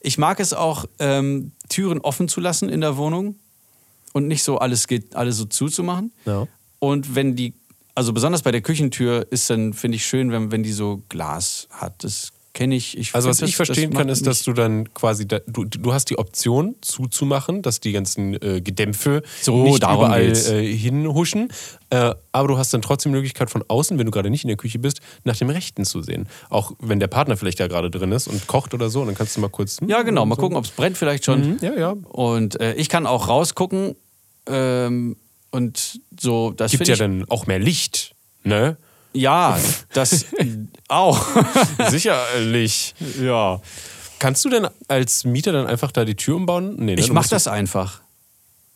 [0.00, 3.36] Ich mag es auch, ähm, Türen offen zu lassen in der Wohnung
[4.12, 6.12] und nicht so alles geht, alles so zuzumachen.
[6.24, 6.46] Ja.
[6.78, 7.54] Und wenn die,
[7.98, 11.66] also besonders bei der Küchentür ist dann, finde ich schön, wenn, wenn die so Glas
[11.72, 12.04] hat.
[12.04, 12.96] Das kenne ich.
[12.96, 13.12] ich.
[13.14, 15.64] Also was find, ich das- verstehen das kann, ist, dass du dann quasi, da, du,
[15.64, 21.48] du hast die Option zuzumachen, dass die ganzen äh, Gedämpfe So, nicht überall äh, hinhuschen.
[21.90, 24.48] Äh, aber du hast dann trotzdem die Möglichkeit von außen, wenn du gerade nicht in
[24.48, 26.28] der Küche bist, nach dem Rechten zu sehen.
[26.50, 29.36] Auch wenn der Partner vielleicht da gerade drin ist und kocht oder so, dann kannst
[29.36, 29.80] du mal kurz...
[29.80, 30.24] hm, Ja, genau.
[30.24, 30.42] Mal so.
[30.42, 31.40] gucken, ob es brennt vielleicht schon.
[31.54, 31.90] Mhm, ja, ja.
[32.10, 33.96] Und äh, ich kann auch rausgucken
[34.46, 35.16] ähm,
[35.50, 36.52] und so.
[36.56, 38.76] Das Gibt ja ich, dann auch mehr Licht, ne?
[39.12, 39.58] Ja,
[39.92, 40.26] das
[40.88, 41.26] auch.
[41.88, 42.94] Sicherlich.
[43.20, 43.60] ja.
[44.18, 46.74] Kannst du denn als Mieter dann einfach da die Tür umbauen?
[46.76, 47.00] Nee, ne?
[47.00, 48.00] Ich musst- das einfach.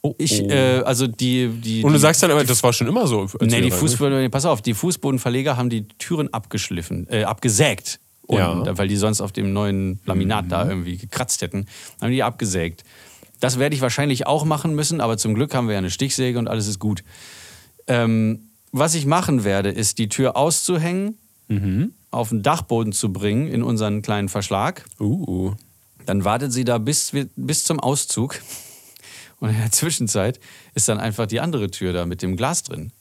[0.04, 0.48] Oh, Ich, oh.
[0.48, 3.28] äh, also die, die, und du die, sagst dann aber, das war schon immer so.
[3.40, 3.76] Nee, die ne?
[3.76, 8.00] Fußboden, pass auf, die Fußbodenverleger haben die Türen abgeschliffen, äh, abgesägt.
[8.28, 8.50] Ja.
[8.50, 11.66] Unten, Weil die sonst auf dem neuen Laminat da irgendwie gekratzt hätten.
[12.00, 12.82] Haben die abgesägt.
[13.42, 16.38] Das werde ich wahrscheinlich auch machen müssen, aber zum Glück haben wir ja eine Stichsäge
[16.38, 17.02] und alles ist gut.
[17.88, 21.18] Ähm, was ich machen werde, ist die Tür auszuhängen,
[22.12, 24.84] auf den Dachboden zu bringen in unseren kleinen Verschlag.
[25.00, 25.54] Uh.
[26.06, 28.40] Dann wartet sie da bis, bis zum Auszug.
[29.40, 30.38] Und in der Zwischenzeit
[30.74, 32.92] ist dann einfach die andere Tür da mit dem Glas drin.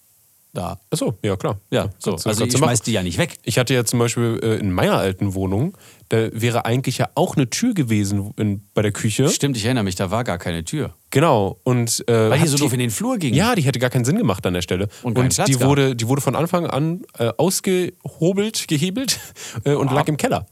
[0.53, 0.79] Da.
[0.89, 1.59] Achso, ja klar.
[1.69, 2.11] Ja, so.
[2.11, 3.37] Kannst Also kannst ich schmeiß die ja nicht weg.
[3.43, 5.77] Ich hatte ja zum Beispiel äh, in meiner alten Wohnung,
[6.09, 9.29] da wäre eigentlich ja auch eine Tür gewesen in, bei der Küche.
[9.29, 10.93] Stimmt, ich erinnere mich, da war gar keine Tür.
[11.09, 11.57] Genau.
[11.63, 13.33] Und, äh, Weil die so doof in den Flur ging.
[13.33, 14.89] Ja, die hätte gar keinen Sinn gemacht an der Stelle.
[15.03, 19.19] Und Platz die, wurde, die wurde von Anfang an äh, ausgehobelt, gehebelt
[19.63, 20.47] äh, und lag im Keller.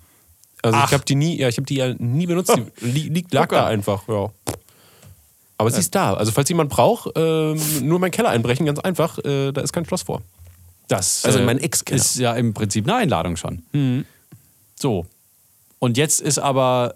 [0.62, 0.88] Also Ach.
[0.88, 2.54] ich habe die nie, ja, ich habe die ja nie benutzt.
[2.56, 4.30] Die li liegt, lag Guck da einfach, ja.
[5.60, 6.14] Aber sie ist da.
[6.14, 9.74] Also falls jemand braucht, ähm, nur in meinen Keller einbrechen, ganz einfach, äh, da ist
[9.74, 10.22] kein Schloss vor.
[10.88, 12.00] Das Also in äh, meinen Ex-Keller.
[12.00, 13.62] ist ja im Prinzip eine Einladung schon.
[13.74, 14.06] Mhm.
[14.80, 15.06] So.
[15.80, 16.96] Und jetzt ist aber,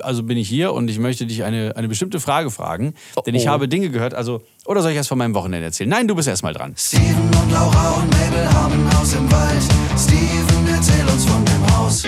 [0.00, 3.34] also bin ich hier und ich möchte dich eine, eine bestimmte Frage fragen, Oh, denn
[3.34, 3.50] ich oh.
[3.50, 5.88] habe Dinge gehört, also, oder soll ich erst von meinem Wochenende erzählen?
[5.88, 6.74] Nein, du bist erst mal dran.
[6.76, 9.62] Steven und Laura und Mabel haben ein Haus im Wald.
[9.98, 12.02] Steven, erzähl uns von dem Haus.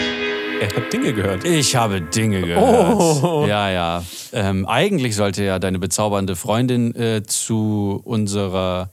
[0.60, 1.44] Er hat Dinge gehört.
[1.44, 2.94] Ich habe Dinge gehört.
[3.22, 3.44] Oh.
[3.48, 4.04] Ja, ja.
[4.32, 8.90] Ähm, eigentlich sollte ja deine bezaubernde Freundin äh, zu unserer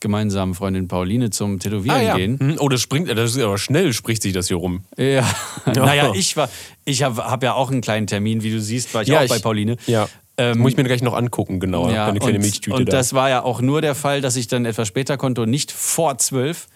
[0.00, 2.38] gemeinsamen Freundin Pauline zum Tätowieren gehen.
[2.38, 4.84] Hm, Oh, das springt, das ist aber schnell spricht sich das hier rum.
[4.98, 5.24] Ja.
[5.74, 6.50] Naja, ich war,
[6.84, 9.38] ich habe hab ja auch einen kleinen Termin, wie du siehst, war ich auch bei
[9.38, 9.76] Pauline.
[9.86, 10.08] Ja.
[10.38, 11.90] Ähm, Muss ich mir gleich noch angucken, genauer.
[11.92, 12.96] Ja, Deine kleine und, Milchtüte und da.
[12.98, 15.72] das war ja auch nur der Fall, dass ich dann etwas später konnte und nicht
[15.72, 16.66] vor zwölf,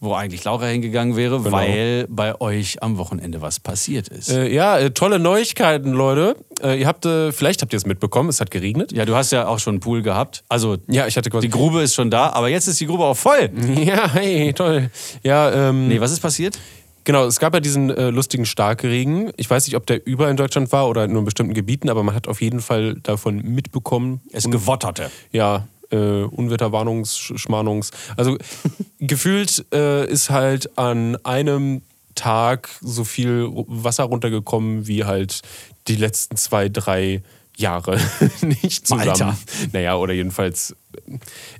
[0.00, 1.54] wo eigentlich Laura hingegangen wäre, Genau.
[1.54, 4.30] weil bei euch am Wochenende was passiert ist.
[4.30, 6.36] Äh, ja, äh, tolle Neuigkeiten, Leute.
[6.62, 8.92] Äh, ihr habt, äh, vielleicht habt ihr es mitbekommen, es hat geregnet.
[8.92, 10.42] ja, du hast ja auch schon einen Pool gehabt.
[10.48, 11.46] Also Ja, ich hatte quasi.
[11.48, 13.50] die Grube ist schon da, aber jetzt ist die Grube auch voll.
[13.84, 14.88] Ja, hey, toll.
[15.22, 16.58] Ja, ähm, Nee, was ist passiert?
[17.04, 19.32] Genau, es gab ja diesen äh, lustigen Starkregen.
[19.36, 22.02] Ich weiß nicht, ob der überall in Deutschland war oder nur in bestimmten Gebieten, aber
[22.02, 24.20] man hat auf jeden Fall davon mitbekommen.
[24.32, 25.10] Es gewotterte.
[25.32, 27.90] ja, äh, Unwetterwarnungs, Sch- Schmarnungs.
[28.16, 28.36] Also
[29.00, 31.82] gefühlt äh, ist halt an einem
[32.14, 35.40] Tag so viel Wasser runtergekommen wie halt
[35.88, 37.22] die letzten zwei, drei
[37.56, 37.98] Jahre
[38.40, 39.08] nicht zusammen.
[39.10, 39.36] Alter.
[39.72, 40.74] Naja, oder jedenfalls.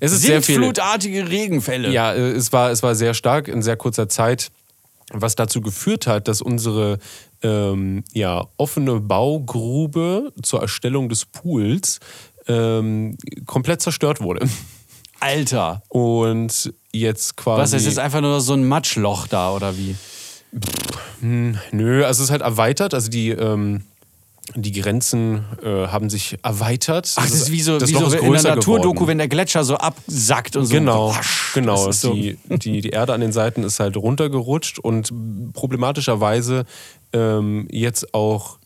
[0.01, 0.55] Es ist sehr viel.
[0.57, 1.91] Sintflutartige Regenfälle.
[1.91, 4.51] Ja, äh, es war, es war sehr stark in sehr kurzer Zeit.
[5.13, 6.99] Was dazu geführt hat, dass unsere
[7.43, 12.01] ähm, ja, offene Baugrube zur Erstellung des Pools
[12.47, 14.47] ähm, komplett zerstört wurde.
[15.21, 15.83] Alter.
[15.89, 17.63] Und jetzt quasi.
[17.63, 19.97] Was, ist jetzt einfach nur so ein Matschloch da oder wie?
[21.21, 23.83] Nö, also es ist halt erweitert, also die, ähm,
[24.55, 27.13] die Grenzen äh, haben sich erweitert.
[27.17, 29.65] Ach, das ist wie so, das wie Loch so in der Naturdoku, wenn der Gletscher
[29.65, 30.75] so absackt und so.
[30.75, 31.89] Genau, Wasch, genau.
[31.89, 35.13] Ist so, Die, die, die Erde an den Seiten ist halt runtergerutscht und
[35.55, 36.67] problematischerweise
[37.13, 38.59] ähm, jetzt auch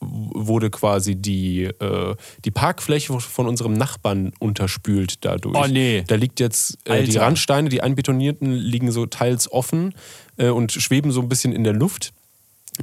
[0.00, 5.56] wurde quasi die, äh, die Parkfläche von unserem Nachbarn unterspült dadurch.
[5.56, 6.04] Oh, nee.
[6.06, 7.16] Da liegt jetzt äh, die.
[7.16, 9.94] Randsteine, die einbetonierten, liegen so teils offen
[10.36, 12.12] äh, und schweben so ein bisschen in der Luft.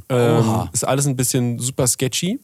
[0.08, 2.38] Ähm, ist alles ein bisschen super sketchy.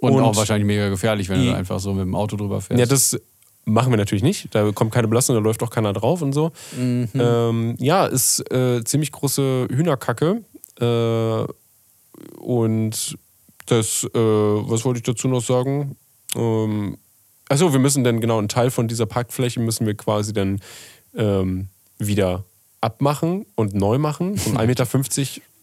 [0.00, 2.60] und, und- auch wahrscheinlich mega gefährlich, wenn Die- du einfach so mit dem Auto drüber
[2.60, 2.78] fährst.
[2.80, 3.18] Ja, das
[3.64, 4.54] machen wir natürlich nicht.
[4.54, 6.52] Da kommt keine Belastung, da läuft auch keiner drauf und so.
[6.78, 10.42] Ähm, ja, ist äh, ziemlich große Hühnerkacke.
[10.80, 11.44] Äh,
[12.38, 13.16] und
[13.66, 15.96] das, äh, was wollte ich dazu noch sagen?
[16.34, 16.98] Ähm,
[17.48, 20.60] achso, wir müssen dann genau einen Teil von dieser Parkfläche müssen wir quasi dann
[21.16, 22.44] ähm, wieder
[22.80, 24.40] abmachen und neu machen.
[24.56, 24.86] Ein 1,50 Meter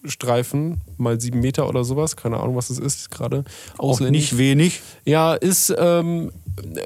[0.09, 2.15] Streifen mal 7 Meter oder sowas.
[2.15, 3.43] Keine Ahnung, was das ist gerade.
[3.77, 4.81] auch nicht wenig.
[5.05, 6.31] Ja, ist, ähm,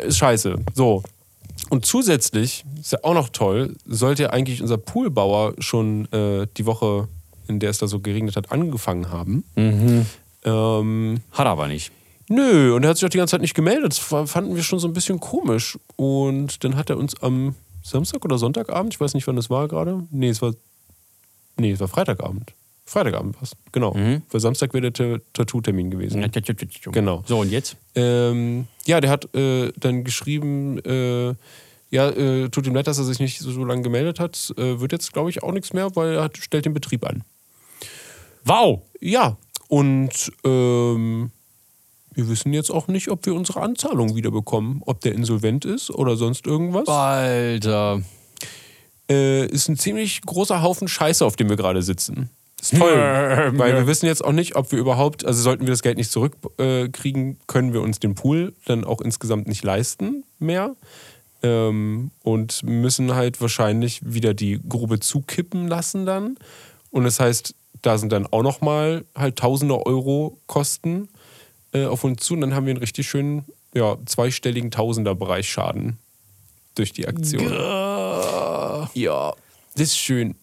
[0.08, 0.56] ist scheiße.
[0.74, 1.04] So.
[1.70, 6.66] Und zusätzlich, ist ja auch noch toll, sollte ja eigentlich unser Poolbauer schon äh, die
[6.66, 7.08] Woche,
[7.48, 9.44] in der es da so geregnet hat, angefangen haben.
[10.46, 11.92] Ähm, Hat er aber nicht.
[12.30, 13.92] nö, und er hat sich auch die ganze Zeit nicht gemeldet.
[13.92, 15.78] Das fa- fanden wir schon so ein bisschen komisch.
[15.96, 19.68] Und dann hat er uns am Samstag oder Sonntagabend, ich weiß nicht, wann das war
[19.68, 20.04] gerade.
[20.12, 20.54] Nee, es war,
[21.58, 22.54] nee, es war Freitagabend.
[22.90, 23.94] Freitagabend war es, genau.
[23.94, 26.22] Weil Samstag wäre der Ta- Tattoo-Termin gewesen.
[26.92, 27.24] Genau.
[27.28, 27.78] So, und jetzt?
[27.94, 31.36] Ähm, ja, der hat äh, dann geschrieben, äh,
[31.92, 34.54] ja, äh, tut ihm leid, dass er sich nicht so, so lange gemeldet hat.
[34.58, 37.24] Äh, wird jetzt, glaube ich, auch nichts mehr, weil er hat, stellt den Betrieb an.
[38.44, 38.82] Wow!
[39.00, 41.30] Ja, und ähm,
[42.14, 44.82] wir wissen jetzt auch nicht, ob wir unsere Anzahlung wiederbekommen.
[44.86, 46.88] Ob der insolvent ist oder sonst irgendwas.
[46.88, 48.02] Alter.
[49.10, 52.30] Äh, ist ein ziemlich großer Haufen Scheiße, auf dem wir gerade sitzen.
[52.62, 52.94] Ist toll.
[53.56, 56.12] weil wir wissen jetzt auch nicht, ob wir überhaupt, also sollten wir das Geld nicht
[56.12, 60.76] zurückkriegen, äh, können wir uns den Pool dann auch insgesamt nicht leisten mehr.
[61.42, 66.38] Ähm, und müssen halt wahrscheinlich wieder die Grube zukippen lassen dann.
[66.92, 71.08] Und das heißt, da sind dann auch nochmal halt tausende Euro Kosten
[71.72, 72.34] äh, auf uns zu.
[72.34, 75.98] Und dann haben wir einen richtig schönen, ja, zweistelligen Tausenderbereich Schaden
[76.76, 77.44] durch die Aktion.
[78.94, 79.34] Ja,
[79.76, 80.36] das ist schön.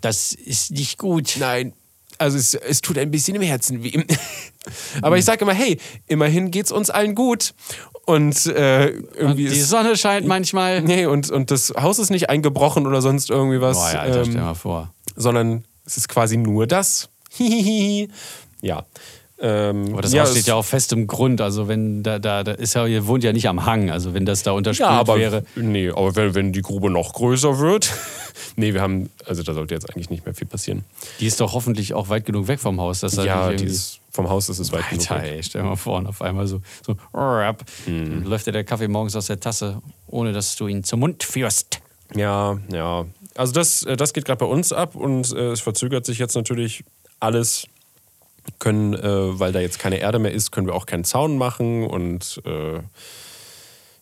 [0.00, 1.36] Das ist nicht gut.
[1.38, 1.72] Nein.
[2.18, 4.04] Also es, es tut ein bisschen im Herzen weh.
[5.02, 7.54] Aber ich sage immer, hey, immerhin geht's uns allen gut.
[8.04, 9.68] Und äh, irgendwie Die ist.
[9.70, 10.82] Sonne scheint manchmal.
[10.82, 13.78] Nee, und, und das Haus ist nicht eingebrochen oder sonst irgendwie was.
[13.78, 14.92] Boah, ja, Alter, stell ähm, mal vor.
[15.16, 17.08] sondern es ist quasi nur das.
[18.62, 18.84] Ja.
[19.42, 21.40] Ähm, Aber das ja, Haus steht ja auf festem Grund.
[21.40, 23.90] Also wenn da, da, da ist ja, ihr wohnt ja nicht am Hang.
[23.90, 25.44] Also wenn das da unterspült Ja, aber, wäre.
[25.56, 27.90] nee, aber wenn, wenn die Grube noch größer wird.
[28.56, 30.84] nee, wir haben, also da sollte jetzt eigentlich nicht mehr viel passieren.
[31.20, 33.00] Die ist doch hoffentlich auch weit genug weg vom Haus.
[33.00, 35.32] Dass da ja, die irgendwie- ist, vom Haus ist es weit genug Alter, weg.
[35.36, 38.24] ey, stell dir mal vor, und auf einmal so, so rap, Mhm.
[38.24, 41.80] läuft dir der Kaffee morgens aus der Tasse, ohne dass du ihn zum Mund führst.
[42.14, 43.06] Ja, ja.
[43.36, 46.34] Also das, äh, das geht gerade bei uns ab und äh, es verzögert sich jetzt
[46.34, 46.84] natürlich
[47.20, 47.66] alles.
[48.58, 51.86] Können, äh, weil da jetzt keine Erde mehr ist, können wir auch keinen Zaun machen
[51.86, 52.80] und äh,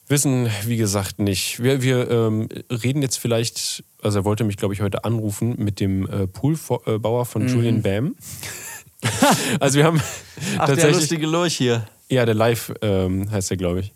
[0.08, 1.62] wissen, wie gesagt, nicht.
[1.62, 5.80] Wir, wir ähm, reden jetzt vielleicht, also er wollte mich, glaube ich, heute anrufen mit
[5.80, 8.16] dem äh, Poolbauer von Julian Bam.
[9.60, 10.00] also wir haben
[10.56, 11.86] tatsächlich, Lurch hier.
[12.08, 13.92] ja, der Live ähm, heißt er, glaube ich.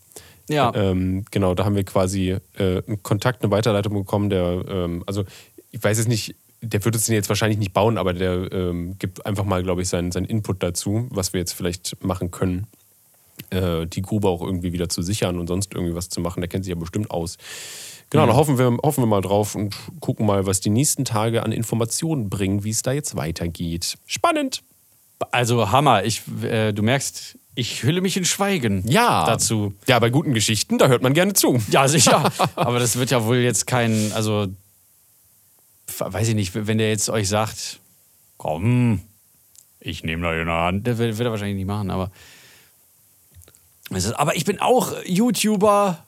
[0.48, 0.72] Ja.
[0.74, 5.24] Ähm, genau, da haben wir quasi äh, einen Kontakt, eine Weiterleitung bekommen, der, ähm, also
[5.70, 8.96] ich weiß jetzt nicht, der wird es den jetzt wahrscheinlich nicht bauen, aber der ähm,
[8.98, 12.66] gibt einfach mal, glaube ich, seinen, seinen Input dazu, was wir jetzt vielleicht machen können,
[13.51, 16.40] äh, die Grube auch irgendwie wieder zu sichern und sonst irgendwie was zu machen.
[16.40, 17.37] Der kennt sich ja bestimmt aus.
[18.11, 21.42] Genau, da hoffen wir, hoffen wir mal drauf und gucken mal, was die nächsten Tage
[21.42, 23.96] an Informationen bringen, wie es da jetzt weitergeht.
[24.07, 24.62] Spannend!
[25.31, 29.25] Also Hammer, ich, äh, du merkst, ich hülle mich in Schweigen Ja.
[29.27, 29.75] dazu.
[29.87, 31.59] Ja, bei guten Geschichten, da hört man gerne zu.
[31.70, 32.31] Ja, sicher.
[32.57, 34.46] Aber das wird ja wohl jetzt kein, also
[36.00, 37.81] weiß ich nicht, wenn der jetzt euch sagt,
[38.37, 39.00] komm,
[39.81, 42.11] ich nehme da in der Hand, der wird, wird er wahrscheinlich nicht machen, aber
[43.90, 46.05] ist, aber ich bin auch YouTuber.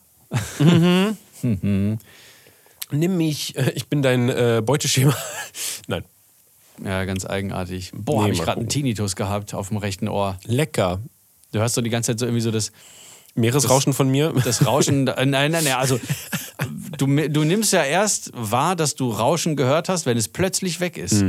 [1.42, 1.98] Nimm
[3.16, 5.14] mich, äh, ich bin dein äh, Beuteschema.
[5.86, 6.04] Nein.
[6.82, 7.92] Ja, ganz eigenartig.
[7.94, 8.68] Boah, Nee, habe ich gerade einen.
[8.68, 10.38] Tinnitus gehabt auf dem rechten Ohr.
[10.44, 11.00] Lecker.
[11.52, 12.72] Du hörst so die ganze Zeit so irgendwie so das,
[13.34, 14.32] Meeresrauschen von mir.
[14.44, 15.08] das Rauschen.
[15.08, 15.74] äh, nein, nein, nein.
[15.74, 16.00] Also
[16.98, 20.96] du, du nimmst ja erst wahr, dass du Rauschen gehört hast, wenn es plötzlich weg
[20.96, 21.22] ist.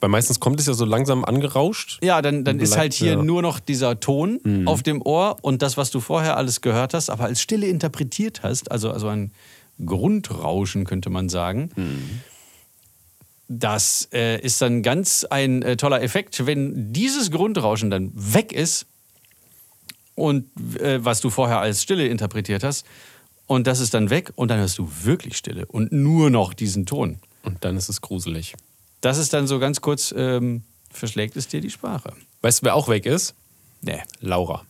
[0.00, 1.98] Weil meistens kommt es ja so langsam angerauscht.
[2.02, 3.22] Ja, dann, dann ist halt hier ja.
[3.22, 7.08] nur noch dieser Ton auf dem Ohr und das, was du vorher alles gehört hast,
[7.08, 9.32] aber als Stille interpretiert hast, also, also ein
[9.84, 11.70] Grundrauschen könnte man sagen.
[13.48, 18.86] Das äh, ist dann ganz ein äh, toller Effekt, wenn dieses Grundrauschen dann weg ist
[20.14, 20.46] und
[20.80, 22.84] äh, was du vorher als Stille interpretiert hast
[23.46, 26.86] und das ist dann weg und dann hörst du wirklich Stille und nur noch diesen
[26.86, 27.18] Ton.
[27.42, 28.54] Und dann ist es gruselig.
[29.00, 32.12] Das ist dann so ganz kurz, ähm, verschlägt es dir die Sprache.
[32.42, 33.34] Weißt du, wer auch weg ist?
[33.82, 34.00] Nee.
[34.20, 34.64] Laura.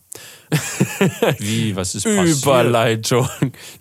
[1.39, 2.37] Wie, was ist passiert?
[2.41, 3.27] Überleitung.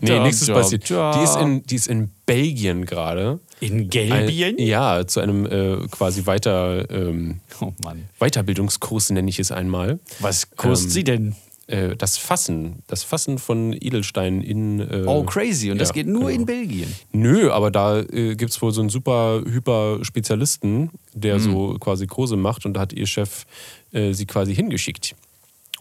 [0.01, 0.91] Nee, Da, nichts ist da, passiert.
[0.91, 1.13] da.
[1.19, 3.41] Die ist in, die ist in Belgien gerade.
[3.61, 4.59] In Ein- Gelbien?
[4.59, 7.73] Ja, zu einem äh, quasi weiter, ähm, Oh.
[8.19, 9.99] Weiterbildungskurs nenne ich es einmal.
[10.21, 11.37] Was kostet Ähm, sie denn?
[11.69, 14.81] Äh, das Fassen, das Fassen von Edelsteinen in.
[14.81, 15.71] Äh, Oh, crazy.
[15.73, 16.35] Und das ja, geht nur genau.
[16.41, 16.95] in Belgien.
[17.13, 20.91] Nö, aber da äh, gibt es wohl so einen super hyper Spezialisten, Mhm.
[21.15, 23.47] der so quasi Kurse macht und da hat ihr Chef
[23.93, 25.17] äh, sie quasi hingeschickt.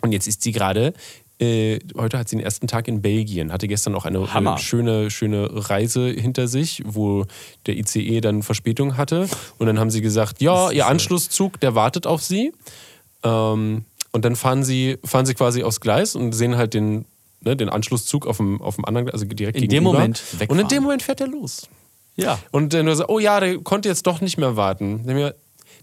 [0.01, 0.93] Und jetzt ist sie gerade,
[1.39, 4.55] äh, heute hat sie den ersten Tag in Belgien, hatte gestern auch eine Hammer.
[4.55, 7.25] äh, schöne, schöne Reise hinter sich, wo
[7.67, 9.27] der ICE dann Verspätung hatte.
[9.59, 12.53] Und dann haben sie gesagt, ja, ihr Anschlusszug, der wartet auf sie.
[13.23, 17.03] Ähm, und dann fahren sie, fahren sie quasi aufs Gleis und sehen halt den,
[17.41, 19.91] ne, den Anschlusszug auf dem, auf dem anderen, also direkt In dem gegenüber.
[19.91, 21.67] Moment Und in dem Moment fährt er los.
[22.15, 22.39] Ja.
[22.51, 25.05] Und dann nur so, oh ja, der konnte jetzt doch nicht mehr warten.
[25.05, 25.35] Der, mir,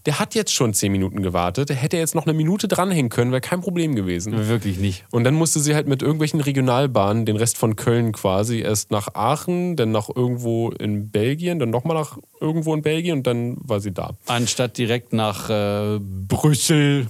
[0.07, 1.69] der hat jetzt schon zehn Minuten gewartet.
[1.69, 4.35] Der hätte jetzt noch eine Minute dranhängen können, wäre kein Problem gewesen.
[4.47, 5.05] Wirklich nicht.
[5.11, 9.13] Und dann musste sie halt mit irgendwelchen Regionalbahnen den Rest von Köln quasi erst nach
[9.13, 13.79] Aachen, dann nach irgendwo in Belgien, dann nochmal nach irgendwo in Belgien und dann war
[13.79, 14.15] sie da.
[14.25, 17.05] Anstatt direkt nach äh, Brüssel.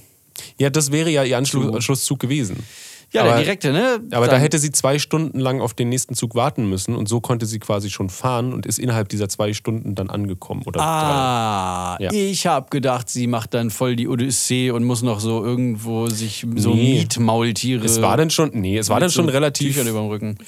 [0.60, 2.64] Ja, das wäre ja ihr Anschluss, Anschlusszug gewesen.
[3.12, 4.00] Ja, aber, der direkte, ne?
[4.12, 7.08] Aber da Dann- hätte sie zwei Stunden lang auf den nächsten Zug warten müssen und
[7.08, 10.64] so konnte sie quasi schon fahren und ist innerhalb dieser zwei Stunden dann angekommen.
[10.66, 10.82] Oder.
[10.82, 12.12] Ah, Ja.
[12.12, 16.44] ich habe gedacht, sie macht dann voll die Odyssee und muss noch so irgendwo sich
[16.56, 17.02] so Nee.
[17.02, 17.86] Mietmaultiere.
[17.86, 19.78] Es war dann schon, nee, es war dann schon so relativ,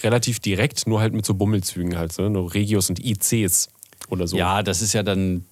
[0.03, 3.69] relativ direkt, nur halt mit so Bummelzügen halt, so, nur Regios und ICs
[4.09, 4.37] oder so.
[4.37, 5.45] Ja, das ist ja dann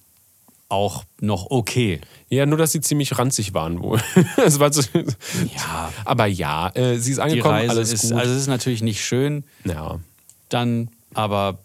[0.74, 2.00] auch noch okay.
[2.28, 4.00] Ja, nur dass sie ziemlich ranzig waren wohl.
[4.44, 5.92] es war so, Ja.
[6.04, 8.12] Aber ja, äh, sie ist Die angekommen, Reise alles ist, gut.
[8.12, 10.00] also es ist natürlich nicht schön, ja.
[10.48, 11.58] dann aber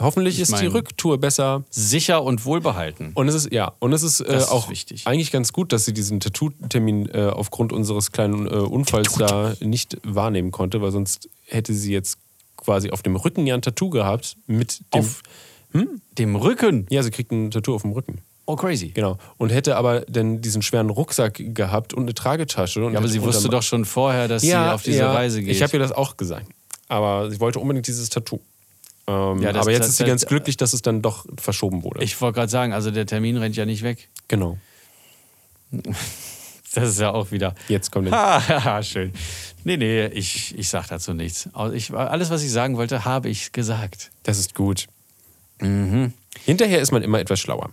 [0.00, 1.64] Hoffentlich Ich ist die Rücktour besser.
[1.70, 3.10] sicher und wohlbehalten.
[3.14, 5.06] Und es ist, ja, und es ist, äh, ist auch wichtig.
[5.06, 9.98] eigentlich ganz gut, dass sie diesen Tattoo-Termin äh, aufgrund unseres kleinen äh, Unfalls da nicht
[10.04, 12.18] wahrnehmen konnte, weil sonst hätte sie jetzt
[12.56, 15.00] quasi auf dem Rücken ja ein Tattoo gehabt mit dem.
[15.00, 15.22] Auf
[16.16, 16.86] dem Rücken.
[16.90, 18.20] ja, sie kriegt ein Tattoo auf dem Rücken.
[18.50, 18.88] Oh, crazy.
[18.88, 19.18] Genau.
[19.36, 22.82] Und hätte aber dann diesen schweren Rucksack gehabt und eine Tragetasche.
[22.82, 25.54] Und Ja, aber sie wusste doch schon vorher, dass sie auf diese ja, Reise geht.
[25.54, 26.46] Ich habe ihr das auch gesagt.
[26.88, 28.40] Aber sie wollte unbedingt dieses Tattoo.
[29.06, 31.26] Ähm, Ja, das- aber jetzt das- ist sie das- ganz glücklich, dass es dann doch
[31.38, 32.02] verschoben wurde.
[32.02, 34.08] ich wollte gerade sagen, also der Termin rennt ja nicht weg.
[34.28, 34.56] genau.
[36.74, 37.54] Das ist ja auch wieder.
[37.68, 38.14] Jetzt kommt der.
[38.14, 39.12] Ah, schön.
[39.64, 41.48] Nee, nee, ich, ich sag dazu nichts.
[41.72, 44.10] Ich, alles, was ich sagen wollte, habe ich gesagt.
[44.22, 44.86] Das ist gut.
[45.60, 46.12] Mhm.
[46.44, 47.70] Hinterher ist man immer etwas schlauer.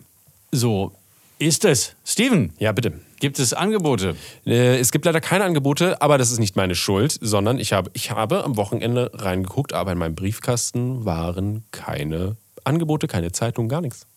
[0.55, 0.93] So
[1.37, 1.95] ist es.
[2.05, 2.93] Steven, Ja, bitte.
[3.19, 4.15] gibt es Angebote?
[4.45, 7.91] Äh, es gibt leider keine Angebote, aber das ist nicht meine Schuld, sondern ich habe,
[7.93, 13.81] ich habe am Wochenende reingeguckt, aber in meinem Briefkasten waren keine Angebote, keine Zeitung, gar
[13.81, 14.07] nichts.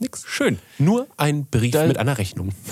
[0.00, 0.24] Nix.
[0.26, 0.58] Schön.
[0.78, 2.48] Nur ein Brief Da- mit einer Rechnung.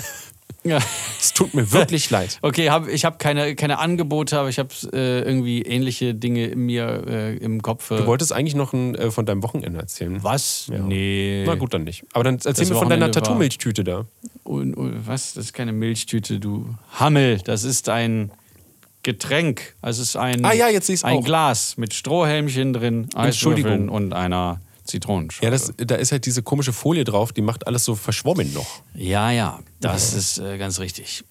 [0.63, 0.79] Ja.
[1.19, 2.37] Es tut mir wirklich leid.
[2.41, 6.59] Okay, hab, ich habe keine, keine Angebote, aber ich habe äh, irgendwie ähnliche Dinge in
[6.65, 7.89] mir äh, im Kopf.
[7.89, 10.23] Du wolltest eigentlich noch ein, äh, von deinem Wochenende erzählen.
[10.23, 10.67] was?
[10.71, 10.79] Ja.
[10.79, 11.43] Nee.
[11.47, 12.03] Na gut, dann nicht.
[12.13, 14.05] Aber dann erzähl Das mir von deiner Wochenende Tattoo-Milchtüte da.
[14.43, 15.33] Und, und, was?
[15.33, 17.39] Das ist keine Milchtüte, du Hammel.
[17.43, 18.31] Das ist ein
[19.03, 19.75] Getränk.
[19.81, 21.23] Also es ist ein, Ah ja, jetzt ein auch.
[21.23, 23.71] Glas mit Strohhelmchen drin, Entschuldigung.
[23.71, 25.45] Eiswürfeln und einer Zitronenschale.
[25.45, 28.81] Ja, das, da ist halt diese komische Folie drauf, die macht alles so verschwommen noch.
[28.93, 31.23] ja, ja, das ist äh, ganz richtig.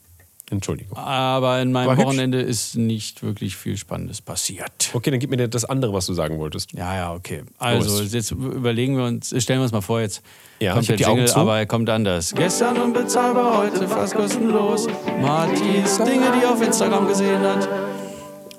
[0.53, 0.99] Entschuldigung.
[0.99, 2.07] Aber in meinem War hübsch.
[2.07, 4.91] Wochenende ist nicht wirklich viel Spannendes passiert.
[4.93, 6.73] Okay, dann gib mir das andere, was du sagen wolltest.
[6.73, 7.45] Ja, ja, okay.
[7.59, 8.13] Also, Los.
[8.13, 10.23] jetzt überlegen wir uns, stellen wir uns mal vor, jetzt
[10.59, 11.37] Ja, kommt der Jingle, zu.
[11.37, 12.35] aber er kommt anders.
[12.35, 14.89] Gestern unbezahlbar, heute fast kostenlos.
[15.23, 17.69] Martins Dinge, die er auf Instagram gesehen hat.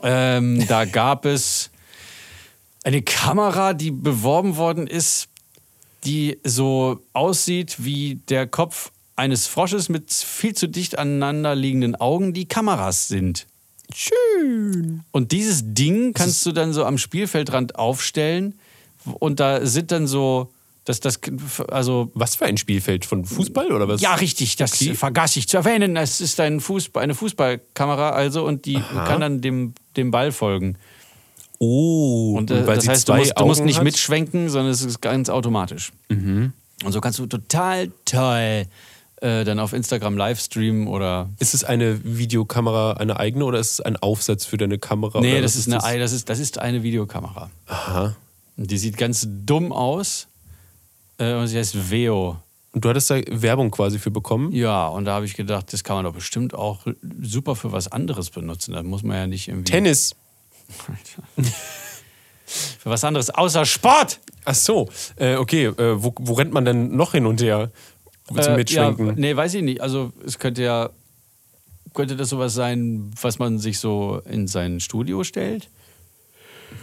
[0.04, 1.71] Ähm, da gab es
[2.84, 5.28] eine Kamera, die beworben worden ist,
[6.04, 12.34] die so aussieht wie der Kopf eines Frosches mit viel zu dicht aneinander liegenden Augen,
[12.34, 13.46] die Kameras sind.
[13.94, 15.04] Schön.
[15.12, 18.56] Und dieses Ding kannst du dann so am Spielfeldrand aufstellen
[19.20, 20.52] und da sind dann so,
[20.86, 21.20] dass das,
[21.68, 23.06] also Was für ein Spielfeld?
[23.06, 24.02] Von Fußball oder was?
[24.02, 24.96] ja, richtig, das Okay.
[24.96, 25.96] vergaß ich zu erwähnen.
[25.98, 30.78] Es ist ein Fußball, eine Fußballkamera also und die kann dann dem, dem Ball folgen.
[31.64, 33.84] Oh, Und, äh, das sie heißt, du zwei musst, du musst Augen nicht hat?
[33.84, 35.91] mitschwenken, sondern es ist ganz automatisch.
[36.09, 36.53] Und
[36.88, 38.66] so kannst du total toll
[39.22, 41.30] äh, dann auf Instagram Livestreamen oder.
[41.38, 45.22] Ist es eine Videokamera, eine eigene oder ist es ein Aufsatz für deine Kamera?
[45.22, 47.51] Nee, oder das ist, eine, Ei- das, ist, das ist eine Videokamera.
[47.68, 48.16] Aha.
[48.57, 50.28] Die sieht ganz dumm aus.
[51.20, 52.38] Äh, und sie heißt Veo.
[52.74, 54.51] Und du hattest da Werbung quasi für bekommen?
[54.51, 56.88] Ja, und da habe ich gedacht, das kann man doch bestimmt auch
[57.22, 58.74] super für was anderes benutzen.
[58.74, 59.72] Da muss man ja nicht irgendwie.
[59.72, 60.16] Tennis.
[62.46, 64.20] Für was anderes außer Sport!
[64.44, 65.66] Ach so, äh, okay.
[65.66, 67.72] Äh, wo, wo rennt man denn noch hin und her
[68.28, 69.08] zum Äh, Mitschwenken?
[69.08, 69.82] Ja, nee, weiß ich nicht.
[69.82, 70.90] Also es könnte ja,
[71.94, 75.70] könnte das sowas sein, was man sich so in sein Studio stellt?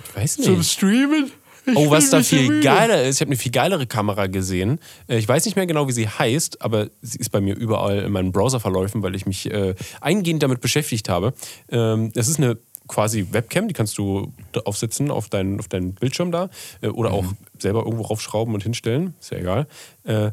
[0.08, 0.64] Ich weiß nicht.
[0.70, 1.30] Streamen?
[1.74, 4.78] Oh, was da viel geiler ist, ich habe eine viel geilere Kamera gesehen.
[5.06, 7.98] Äh, Ich weiß nicht mehr genau, wie sie heißt, aber sie ist bei mir überall
[7.98, 11.34] in meinen Browserverläufen, weil ich mich äh, eingehend damit beschäftigt habe.
[11.68, 12.56] Ähm, das ist eine
[12.88, 14.32] quasi Webcam, die kannst du
[14.64, 16.48] aufsetzen auf deinen, auf deinen Bildschirm da
[16.80, 17.24] äh, oder auch
[17.58, 19.66] selber irgendwo raufschrauben und hinstellen, ist ja egal.
[20.04, 20.32] Äh,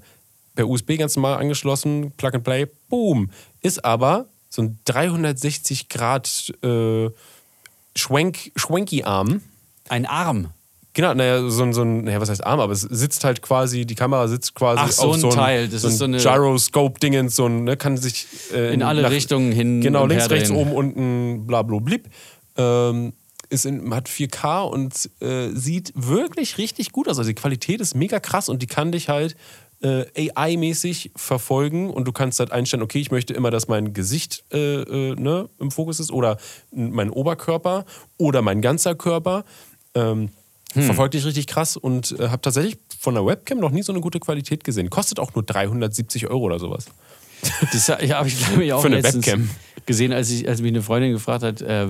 [0.55, 3.29] per USB ganz normal angeschlossen, Plug and Play, boom.
[3.61, 7.09] Ist aber so ein 360 Grad äh,
[7.95, 9.41] Schwenk, Schwenky-Arm.
[9.89, 10.47] Ein Arm.
[10.93, 13.85] Genau, naja, so ein, so ein, naja, was heißt Arm, aber es sitzt halt quasi,
[13.85, 15.97] die Kamera sitzt quasi Ach, so auf ein so ein Teil, das so ein ist
[15.99, 20.05] so eine- Gyroscope-Dingens, so ein, ne, kann sich äh, In alle nach- Richtungen hin Genau,
[20.05, 22.07] links, rechts, oben, unten, bla, bla, blib.
[22.57, 23.13] Ähm,
[23.49, 27.17] ist in, hat 4K und äh, sieht wirklich richtig gut aus.
[27.17, 29.35] Also die Qualität ist mega krass und die kann dich halt
[29.81, 34.43] äh, AI-mäßig verfolgen und du kannst halt einstellen, okay, ich möchte immer, dass mein Gesicht
[34.51, 36.37] äh, äh, ne, im Fokus ist oder
[36.71, 37.85] mein Oberkörper
[38.17, 39.45] oder mein ganzer Körper.
[39.93, 40.29] Ähm,
[40.73, 44.01] Verfolgt dich richtig krass und äh, habe tatsächlich von der Webcam noch nie so eine
[44.01, 44.89] gute Qualität gesehen.
[44.89, 46.87] Kostet auch nur 370 Euro oder sowas.
[47.71, 49.49] Das ja, habe ich glaube ich auch Für eine letztens Webcam.
[49.85, 51.87] Gesehen, als, ich, als mich eine Freundin gefragt hat, äh,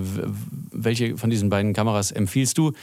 [0.72, 2.74] welche von diesen beiden Kameras empfiehlst du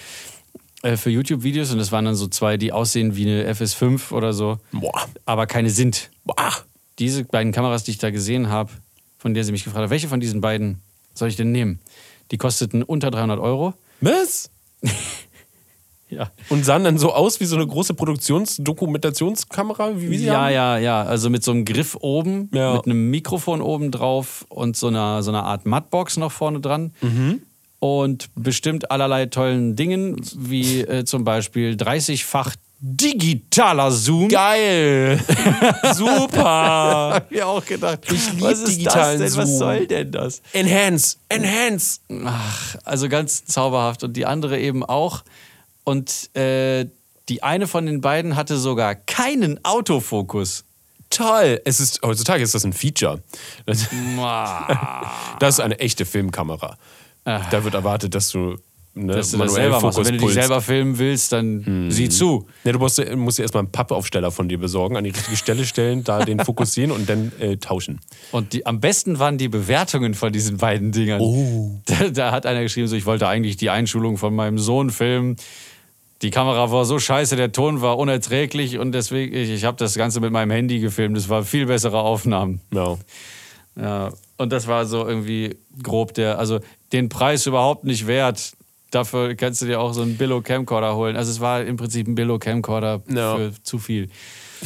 [0.83, 1.71] äh, für YouTube-Videos?
[1.73, 5.09] Und das waren dann so zwei, die aussehen wie eine FS5 oder so, Boah.
[5.25, 6.11] aber keine sind.
[6.25, 6.53] Boah.
[6.99, 8.71] Diese beiden Kameras, die ich da gesehen habe,
[9.19, 10.81] von der sie mich gefragt hat, welche von diesen beiden
[11.15, 11.81] soll ich denn nehmen?
[12.31, 13.75] Die kosteten unter 300 Euro.
[14.01, 14.51] Was?
[16.17, 16.31] Ja.
[16.51, 20.53] Und sahen dann so aus wie so eine große Produktionsdokumentationskamera, wie, wie sie ja, haben?
[20.53, 21.03] ja, ja.
[21.03, 22.75] Also mit so einem Griff oben, Ja.
[22.75, 26.93] mit einem Mikrofon oben drauf und so einer, so einer Art Mattbox noch vorne dran.
[27.01, 27.43] Mhm.
[27.79, 34.29] Und bestimmt allerlei tollen Dingen, wie äh, zum Beispiel 30-fach digitaler Zoom.
[34.29, 35.19] Geil!
[35.95, 37.15] Super!
[37.15, 38.01] Hab ich auch gedacht.
[38.13, 39.41] Ich lieb was ist digitalen das denn?
[39.43, 39.59] Was Zoom.
[39.59, 40.43] soll denn das?
[40.53, 41.17] Enhance!
[41.29, 42.01] Enhance!
[42.25, 44.05] Ach, also ganz zauberhaft.
[44.05, 45.23] Und die andere eben auch.
[45.85, 46.87] Und äh,
[47.29, 50.65] die eine von den beiden hatte sogar keinen Autofokus.
[51.11, 51.61] Toll!
[51.65, 53.23] Es ist, heutzutage ist das ein Feature.
[53.67, 53.89] Das,
[55.39, 56.79] das ist eine echte Filmkamera.
[57.25, 58.59] Da wird erwartet, dass du,
[58.95, 59.15] ne.
[59.15, 59.99] Dass du das selber machst.
[59.99, 62.47] Und wenn du dich selber filmen willst, dann sieh zu.
[62.65, 65.65] Ne, du musst, musst dir erstmal einen Pappaufsteller von dir besorgen, an die richtige Stelle
[65.65, 68.01] stellen, da den fokussieren und dann äh, tauschen.
[68.33, 71.21] Und die, am besten waren die Bewertungen von diesen beiden Dingern.
[71.21, 71.81] Oh.
[71.93, 75.37] Da, da hat einer geschrieben, so, ich wollte eigentlich die Einschulung von meinem Sohn filmen.
[76.23, 79.95] Die Kamera war so scheiße, der Ton war unerträglich und deswegen, ich, ich habe das
[79.95, 81.17] Ganze mit meinem Handy gefilmt.
[81.17, 82.61] Das war viel bessere Aufnahmen.
[82.73, 82.97] Ja.
[83.75, 86.61] Ja, und das war so irgendwie grob der, also
[86.93, 88.53] den Preis überhaupt nicht wert.
[88.93, 91.17] Dafür kannst du dir auch so einen Billo Camcorder holen.
[91.17, 93.37] Also es war im Prinzip ein Billo Camcorder Ja.
[93.37, 94.09] für zu viel.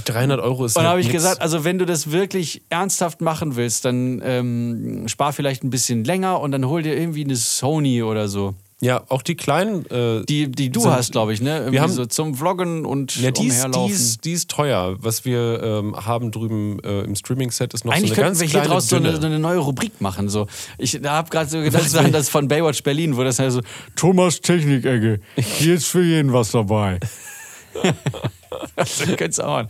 [0.04, 1.16] 300 Euro ist Und halt habe ich nix.
[1.22, 6.04] gesagt, also wenn du das wirklich ernsthaft machen willst, dann ähm, spar vielleicht ein bisschen
[6.04, 8.54] länger und dann hol dir irgendwie eine Sony oder so.
[8.82, 9.86] Ja, auch die kleinen.
[9.86, 11.60] Äh, Die, die du sind- hast, glaube ich, ne?
[11.60, 13.90] Irgendwie haben- so zum Vloggen und ja, die umherlaufen.
[13.94, 14.96] ist, die ist teuer.
[14.98, 18.48] Was wir ähm, haben drüben äh, im Streaming-Set ist noch Eigentlich so eine ganz wir
[18.48, 20.28] hier draus so eine, so eine neue Rubrik machen.
[20.28, 20.46] So.
[20.76, 23.62] Ich habe gerade so gedacht, an das von Baywatch Berlin, wo das halt so
[23.96, 25.20] Thomas Technik-Ecke.
[25.36, 27.00] Hier ist für jeden was dabei.
[28.76, 29.68] das könnt's auch machen.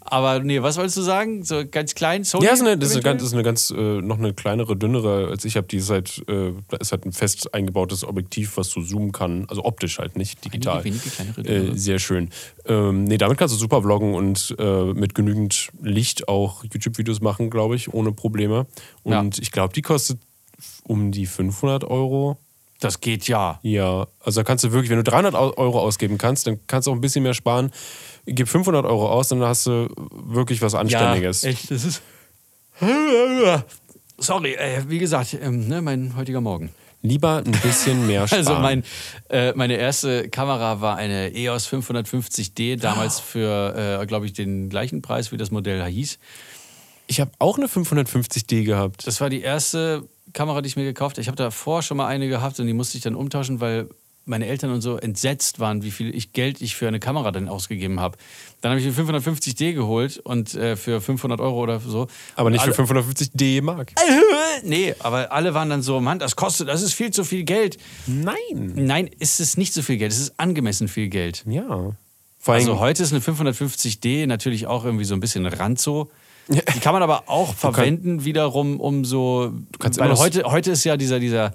[0.00, 1.42] Aber nee, was wolltest du sagen?
[1.44, 2.24] So ganz klein?
[2.24, 4.76] Sony ja, ist eine, das ist eine ganz, ist eine ganz äh, noch eine kleinere,
[4.76, 5.66] dünnere als ich habe.
[5.66, 9.46] Die ist halt, äh, da ist halt ein fest eingebautes Objektiv, was so zoomen kann.
[9.48, 10.78] Also optisch halt, nicht digital.
[10.78, 11.72] Einige wenige kleinere, dünnere.
[11.74, 12.30] äh, sehr schön.
[12.66, 17.50] Ähm, nee, damit kannst du super vloggen und äh, mit genügend Licht auch YouTube-Videos machen,
[17.50, 18.66] glaube ich, ohne Probleme.
[19.02, 20.18] Und ich glaube, die kostet
[20.84, 22.36] um die 500 Euro.
[22.80, 23.58] Das geht ja.
[23.62, 26.86] Ja, also da kannst du wirklich, wenn du 300 Au- Euro ausgeben kannst, dann kannst
[26.86, 27.70] du auch ein bisschen mehr sparen.
[28.26, 31.42] Gib 500 Euro aus, dann hast du wirklich was Anständiges.
[31.42, 32.02] Ja, echt, das ist.
[34.18, 36.70] Sorry, äh, wie gesagt, ähm, ne, mein heutiger Morgen.
[37.02, 38.46] Lieber ein bisschen mehr sparen.
[38.46, 38.84] Also mein,
[39.28, 45.02] äh, meine erste Kamera war eine EOS 550D, damals für, äh, glaube ich, den gleichen
[45.02, 46.18] Preis, wie das Modell hieß.
[47.06, 49.06] ich habe auch eine 550D gehabt.
[49.06, 51.22] Das war die erste Kamera, die ich mir gekauft habe.
[51.22, 53.88] Ich habe davor schon mal eine gehabt und die musste ich dann umtauschen, weil
[54.26, 57.48] meine Eltern und so entsetzt waren, wie viel ich Geld ich für eine Kamera dann
[57.48, 58.18] ausgegeben habe.
[58.60, 62.08] Dann habe ich mir 550D geholt und äh, für 500 Euro oder so.
[62.34, 63.92] Aber nicht Alle- für 550 D-Mark.
[64.64, 67.78] Nee, aber alle waren dann so, Mann, das kostet, das ist viel zu viel Geld.
[68.06, 68.72] Nein.
[68.74, 71.44] Nein, ist es nicht so viel Geld, es ist angemessen viel Geld.
[71.48, 71.92] Ja.
[72.38, 76.10] Vor Also heute ist eine 550D natürlich auch irgendwie so ein bisschen ranzo.
[76.48, 79.52] Die kann man aber auch verwenden wiederum, um so.
[79.80, 81.52] kannst weil heute, heute ist ja dieser, dieser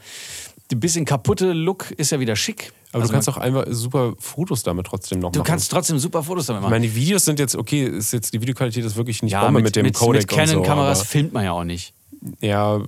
[0.76, 2.72] ein bisschen kaputte Look ist ja wieder schick.
[2.92, 5.48] aber Also du kannst auch einfach super Fotos damit trotzdem noch du machen.
[5.48, 6.72] kannst trotzdem super Fotos damit ich machen.
[6.72, 9.60] meine, die Videos sind jetzt, okay, ist jetzt, die Videoqualität ist wirklich nicht ja, Bombe
[9.60, 11.94] mit, mit, dem mit, Codec mit Canon-Kameras und so, filmt man ja auch nicht.
[12.24, 12.82] Aber, Ja,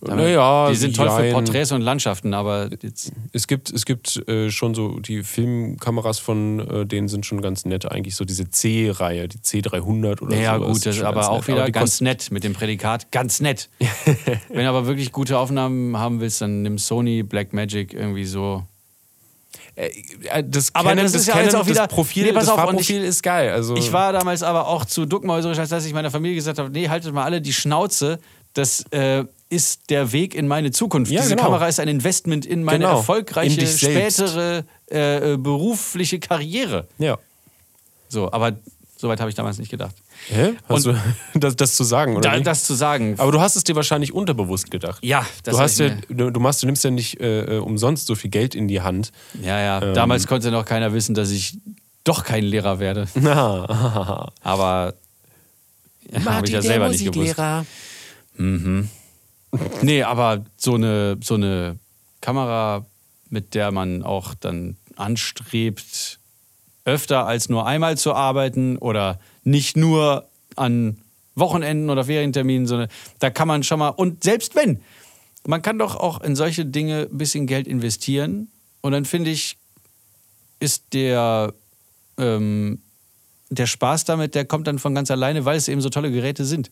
[0.00, 0.68] naja.
[0.70, 1.30] die sind toll für.
[1.32, 6.60] Porträts und Landschaften, aber jetzt, Es gibt, es gibt äh, schon so, die Filmkameras von
[6.60, 7.90] äh, denen sind schon ganz nett.
[7.90, 10.72] Eigentlich so diese C-Reihe, die C300 oder ja sowas.
[10.72, 11.48] gut, das ist aber auch nett.
[11.48, 13.68] wieder die ganz nett mit dem Prädikat, ganz nett.
[14.48, 18.64] Wenn du aber wirklich gute Aufnahmen haben willst, dann nimm Sony Blackmagic irgendwie so.
[19.76, 19.90] Äh,
[20.44, 22.54] das Aber Canon, das ist ja Canon, jetzt auch wieder- das Profil, Nee, pass das
[22.54, 23.50] auf, Farbprofil ist geil.
[23.52, 26.70] Also, Ich war damals aber auch zu duckmäuserisch, als dass ich meiner Familie gesagt habe,
[26.70, 28.18] nee, haltet mal alle die Schnauze,
[28.54, 31.10] das äh, ist der Weg in meine Zukunft.
[31.10, 31.44] Ja, Diese genau.
[31.48, 32.98] Kamera ist ein Investment in meine Genau.
[32.98, 36.86] erfolgreiche In spätere äh, äh, berufliche Karriere.
[36.98, 37.18] ja.
[38.08, 38.52] So, aber
[38.96, 39.94] soweit habe ich damals nicht gedacht.
[40.28, 40.54] Hä?
[40.68, 40.96] Hast Und-
[41.34, 42.28] du das, das zu sagen, oder?
[42.30, 43.14] Da, das zu sagen.
[43.18, 44.98] aber du hast es dir wahrscheinlich unterbewusst gedacht.
[45.04, 48.16] ja, das du, hast ja, du, machst, du nimmst ja nicht äh, äh, umsonst so
[48.16, 49.12] viel Geld in die Hand.
[49.42, 49.80] ja, ja.
[49.82, 49.94] Ähm.
[49.94, 51.56] Damals konnte noch keiner wissen, dass ich
[52.02, 53.06] doch kein Lehrer werde.
[53.14, 54.94] Na, Aber
[56.10, 57.36] ja, habe ich ja selber nicht gewusst.
[59.82, 61.78] Nee, aber so eine, so eine
[62.20, 62.86] Kamera,
[63.28, 66.18] mit der man auch dann anstrebt,
[66.84, 70.98] öfter als nur einmal zu arbeiten oder nicht nur an
[71.34, 72.88] Wochenenden oder Ferienterminen, sondern
[73.18, 74.80] da kann man schon mal, und selbst wenn,
[75.46, 78.48] man kann doch auch in solche Dinge ein bisschen Geld investieren
[78.80, 79.56] und dann finde ich,
[80.58, 81.54] ist der,
[82.18, 82.80] ähm,
[83.48, 86.44] der Spaß damit, der kommt dann von ganz alleine, weil es eben so tolle Geräte
[86.44, 86.70] sind,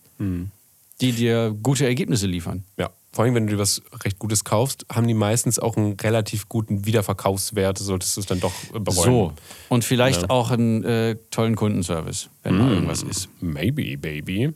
[1.00, 2.64] die dir gute Ergebnisse liefern.
[2.76, 5.94] Ja, vor allem, wenn du dir was recht Gutes kaufst, haben die meistens auch einen
[5.94, 9.04] relativ guten Wiederverkaufswert, solltest du es dann doch äh, bereuen.
[9.04, 9.32] So.
[9.68, 10.30] Und vielleicht Ja.
[10.30, 13.28] auch einen äh, tollen Kundenservice, wenn mal irgendwas ist.
[13.40, 14.52] Maybe, baby.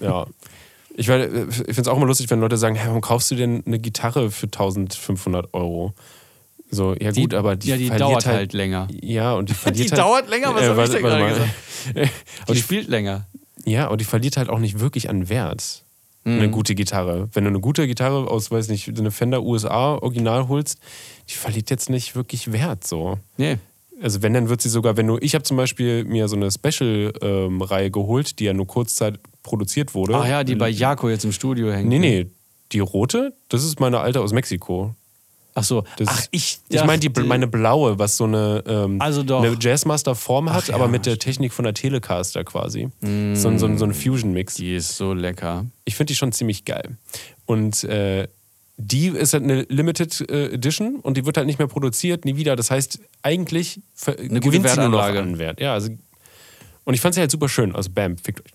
[0.00, 0.26] ja.
[0.96, 3.36] Ich, äh, ich finde es auch immer lustig, wenn Leute sagen, hey, warum kaufst du
[3.36, 5.94] denn eine Gitarre für 1500 Euro?
[6.72, 8.88] So, ja Die- gut, aber die ja, die dauert halt länger.
[9.00, 10.00] Ja, und die verliert Die halt...
[10.00, 10.54] dauert länger?
[10.54, 11.50] Was Äh, hab ich denn gerade.
[11.94, 12.00] Die
[12.42, 13.26] Aber die, spielt länger.
[13.64, 15.84] Ja, aber die verliert halt auch nicht wirklich an Wert.
[16.24, 16.52] Eine Mhm.
[16.52, 17.30] gute Gitarre.
[17.32, 20.78] Wenn du eine gute Gitarre aus, weiß nicht, eine Fender USA Original holst,
[21.30, 23.18] die verliert jetzt nicht wirklich Wert so.
[23.38, 23.56] Nee.
[24.02, 26.50] Also wenn, dann wird sie sogar, wenn du, ich habe zum Beispiel mir so eine
[26.50, 30.14] Special-Reihe geholt, die ja nur kurzzeit produziert wurde.
[30.16, 31.88] Ach ja, die bei Jako jetzt im Studio hängt.
[31.88, 32.26] Nee, nee,
[32.72, 34.94] die rote, das ist meine alte aus Mexiko.
[35.54, 35.84] Ach so.
[35.96, 39.42] Das Ach, ich Ich meine die meine blaue, was so eine, ähm, Also doch.
[39.42, 42.88] eine Jazzmaster-Form hat, Ach aber ja, mit der Technik von der Telecaster quasi.
[43.00, 44.54] So, ein- so, ein- so ein Fusion-Mix.
[44.54, 45.66] Die ist so lecker.
[45.84, 46.96] Ich finde die schon ziemlich geil.
[47.46, 48.28] Und äh,
[48.76, 52.36] die ist halt eine Limited äh, Edition und die wird halt nicht mehr produziert, nie
[52.36, 52.56] wieder.
[52.56, 55.60] Das heißt, eigentlich gute gewinnt sie nur noch an Wert.
[55.60, 55.90] Ja, also,
[56.84, 57.74] und ich fand sie halt super schön.
[57.74, 58.52] Also, bam, fickt euch.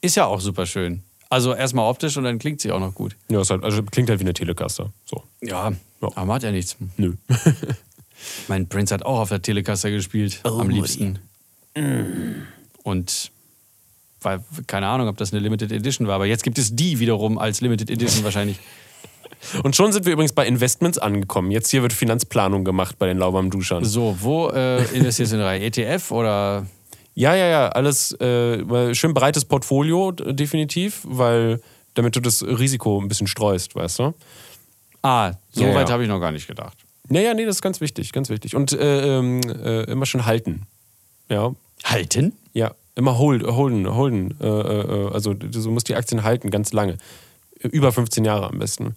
[0.00, 1.02] Ist ja auch super schön.
[1.28, 3.14] Also erstmal optisch und dann klingt sie auch noch gut.
[3.28, 4.90] Ja, ist halt, also klingt halt wie eine Telecaster.
[5.04, 5.22] So.
[5.40, 5.70] Ja,
[6.00, 6.08] Ja.
[6.14, 6.76] aber macht ja nichts.
[6.96, 7.14] Nö.
[8.48, 11.18] Mein Prince hat auch auf der Telecaster gespielt, Oh, am liebsten.
[12.82, 13.30] Und
[14.22, 17.38] weil, keine Ahnung, ob das eine Limited Edition war, aber jetzt gibt es die wiederum
[17.38, 18.58] als Limited Edition wahrscheinlich.
[19.62, 21.50] Und schon sind wir übrigens bei Investments angekommen.
[21.50, 23.84] Jetzt hier wird Finanzplanung gemacht bei den lauwarmen Duschern.
[23.84, 25.60] So, wo äh, investierst du in Reihe?
[25.64, 26.66] ETF oder?
[27.14, 31.60] Ja, ja, ja, alles äh, schön breites Portfolio, definitiv, weil
[31.94, 34.14] damit du das Risiko ein bisschen streust, weißt du?
[35.02, 35.92] Ah, so Ja, weit ja.
[35.94, 36.76] habe ich noch gar nicht gedacht.
[37.08, 38.54] Naja, nee, das ist ganz wichtig, ganz wichtig.
[38.54, 40.66] Und äh, ähm, äh, immer schön halten.
[41.28, 42.32] Ja, Halten?
[42.52, 44.36] ja, immer hold, holden, holden.
[44.40, 46.98] Äh, äh, also du musst die Aktien halten, ganz lange.
[47.62, 48.94] Über 15 Jahre am besten.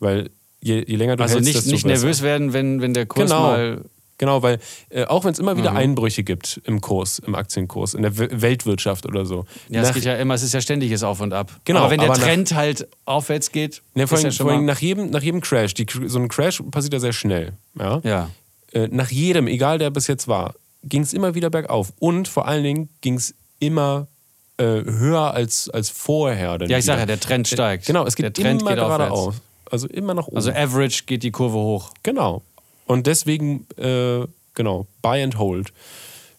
[0.00, 0.30] Weil
[0.60, 2.02] je, je länger du Also hältst, nicht, desto nicht besser.
[2.04, 3.42] nervös werden, wenn, wenn der Kurs Genau.
[3.42, 3.84] mal.
[4.18, 4.58] Genau, weil
[4.88, 5.58] äh, auch wenn es immer Mhm.
[5.58, 9.44] wieder Einbrüche gibt im Kurs, im Aktienkurs, in der W- Weltwirtschaft oder so.
[9.68, 11.50] Ja, es nach- geht ja immer, es ist ja ständiges Auf und Ab.
[11.64, 14.50] Genau, aber wenn der aber nach- Trend halt aufwärts geht, Ne, vor allem, ja vor
[14.52, 17.52] allem nach, jedem, nach jedem Crash, die, so ein Crash passiert ja sehr schnell.
[17.78, 18.00] Ja?
[18.04, 18.30] Ja.
[18.72, 21.92] Äh, nach jedem, egal der bis jetzt war, ging es immer wieder bergauf.
[21.98, 24.06] Und vor allen Dingen ging es immer
[24.58, 26.58] äh, höher als, als vorher.
[26.66, 27.84] Ja, ich sage ja, der Trend steigt.
[27.86, 29.18] Genau, es der geht Trend immer geht geradeaus.
[29.28, 29.42] aufwärts.
[29.70, 30.36] Also immer nach oben.
[30.36, 31.90] Also average geht die Kurve hoch.
[32.02, 32.42] genau.
[32.86, 35.72] Und deswegen, äh, genau, buy and hold.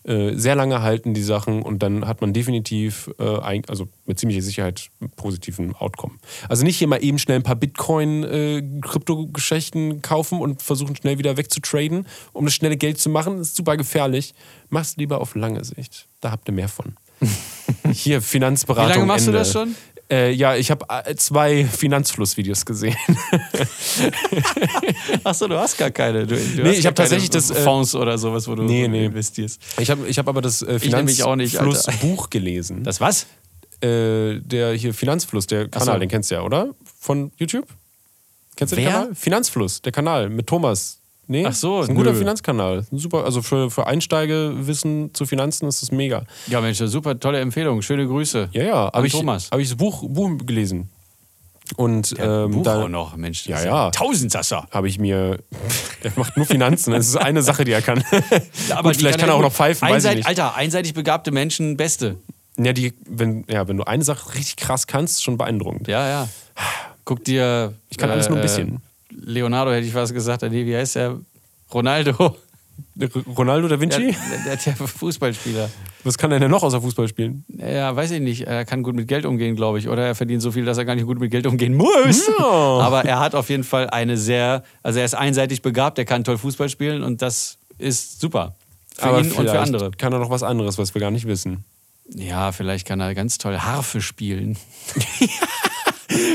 [0.08, 4.18] äh, sehr lange halten die Sachen und dann hat man definitiv, äh, ein, also mit
[4.18, 6.14] ziemlicher Sicherheit, einen positiven Outcome.
[6.48, 12.08] Also nicht hier mal eben schnell ein paar Bitcoin-Kryptogeschichten kaufen und versuchen schnell wieder wegzutraden,
[12.32, 13.38] um das schnelle Geld zu machen.
[13.38, 14.34] Das ist super gefährlich.
[14.70, 16.08] Mach's lieber auf lange Sicht.
[16.22, 16.96] Da habt ihr mehr von.
[17.92, 18.90] Hier, Finanzberatung.
[18.90, 19.40] Wie lange machst Ende.
[19.40, 19.76] du das schon?
[20.10, 22.96] Äh, ja, ich habe äh, zwei Finanzflussvideos gesehen.
[25.24, 26.26] Achso, du hast gar keine.
[26.26, 28.88] Du, du Nee, ich gar hab tatsächlich das, äh, Fonds oder sowas, wo du Nee,
[28.88, 29.06] nee.
[29.06, 29.62] investierst.
[29.80, 30.80] Ich habe ich hab aber das äh.
[30.80, 32.84] Finanzflussbuch gelesen.
[32.84, 33.28] Das was?
[33.82, 36.00] äh, der hier Finanzfluss, der Kanal, so.
[36.00, 36.74] den kennst du ja, oder?
[37.00, 37.68] Von YouTube?
[38.56, 38.92] Kennst du den Wer?
[38.92, 39.16] Kanal?
[39.16, 41.00] Finanzfluss, der Kanal mit Thomas.
[41.30, 41.46] Nee?
[41.46, 42.18] Ach so, ist ein guter nö.
[42.20, 42.86] Finanzkanal.
[42.92, 46.24] Super, also für, für Einsteigewissen zu Finanzen ist das mega.
[46.48, 47.82] Ja, Mensch, super tolle Empfehlung.
[47.82, 48.50] Schöne Grüße.
[48.54, 49.50] Ja, ja, habe ich, Thomas.
[49.52, 50.90] hab ich das Buch, Buch gelesen.
[51.76, 53.44] Und ähm, Buch da auch noch, Mensch.
[53.44, 53.92] das Ja, ja.
[53.92, 54.68] Tausendsasser.
[54.72, 55.40] habe ich mir.
[56.04, 56.94] Der macht nur Finanzen.
[56.94, 58.02] Das ist eine Sache, die er kann.
[58.70, 60.28] Aber Gut, vielleicht kann er auch noch pfeifen, weiß ich einseitig, nicht.
[60.28, 62.16] Alter, einseitig begabte Menschen, beste.
[62.58, 65.88] Ja, die, wenn, ja, wenn du eine Sache richtig krass kannst, ist schon beeindruckend.
[65.90, 66.30] Ja, ja.
[67.04, 67.74] Guck dir.
[67.90, 68.82] Ich kann alles nur ein bisschen.
[69.20, 70.44] Leonardo hätte ich was gesagt.
[70.44, 71.20] Nee, wie heißt der?
[71.74, 72.36] Ronaldo.
[73.36, 74.16] Ronaldo da Der, Vinci?
[74.46, 75.70] der, der Fußballspieler.
[76.04, 77.44] Was kann er denn noch außer Fußball spielen?
[77.50, 78.42] Ja, weiß ich nicht.
[78.48, 79.90] Er kann gut mit Geld umgehen, glaube ich.
[79.90, 82.28] Oder er verdient so viel, dass er gar nicht gut mit Geld umgehen muss.
[82.40, 82.46] Ja.
[82.46, 86.24] Aber er hat auf jeden Fall eine sehr, also er ist einseitig begabt, er kann
[86.24, 88.56] toll Fußball spielen und das ist super.
[88.96, 89.92] Für Aber ihn und für andere.
[89.92, 91.66] Kann er noch was anderes, was wir gar nicht wissen?
[92.10, 94.58] Ja, vielleicht kann er ganz toll Harfe spielen.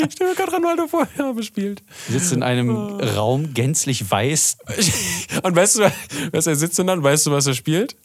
[0.10, 1.82] Stell mir gerade Ronaldo vor, ja, bespielt.
[2.08, 2.98] Sitzt in einem Oh.
[3.16, 4.58] Raum gänzlich weiß.
[5.42, 5.92] Und weißt du,
[6.32, 7.02] was er sitzt denn dann?
[7.02, 7.96] Weißt du, was er spielt?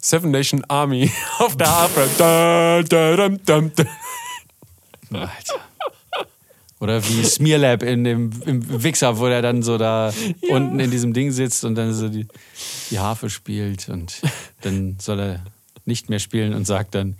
[0.00, 2.08] Seven Nation Army auf der Harfe.
[2.18, 3.84] Da, da, dam, dam, da.
[5.18, 5.60] Alter.
[6.78, 10.12] Oder wie Smearlab in dem im Wichser, wo der dann so da
[10.50, 12.26] unten in diesem Ding sitzt und dann so die,
[12.90, 14.20] die Harfe spielt und
[14.60, 15.44] dann soll er
[15.86, 17.16] nicht mehr spielen und sagt dann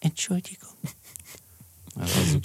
[0.00, 0.70] Entschuldigung.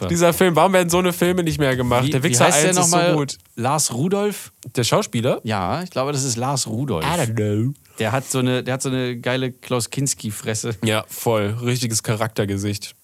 [0.10, 2.06] Dieser Film, warum werden so eine Filme nicht mehr gemacht?
[2.06, 3.16] Wie, der Wichser heißt der 1 ist so nochmal?
[3.16, 3.38] gut.
[3.56, 4.51] Lars Rudolph?
[4.76, 5.39] Der Schauspieler?
[5.43, 7.06] Ja, ich glaube, das ist Lars Rudolph.
[7.36, 7.74] know.
[7.99, 10.76] Der hat so eine, der hat so eine geile Klaus Kinski-Fresse.
[10.84, 11.58] Ja, voll.
[11.62, 12.95] Richtiges Charaktergesicht.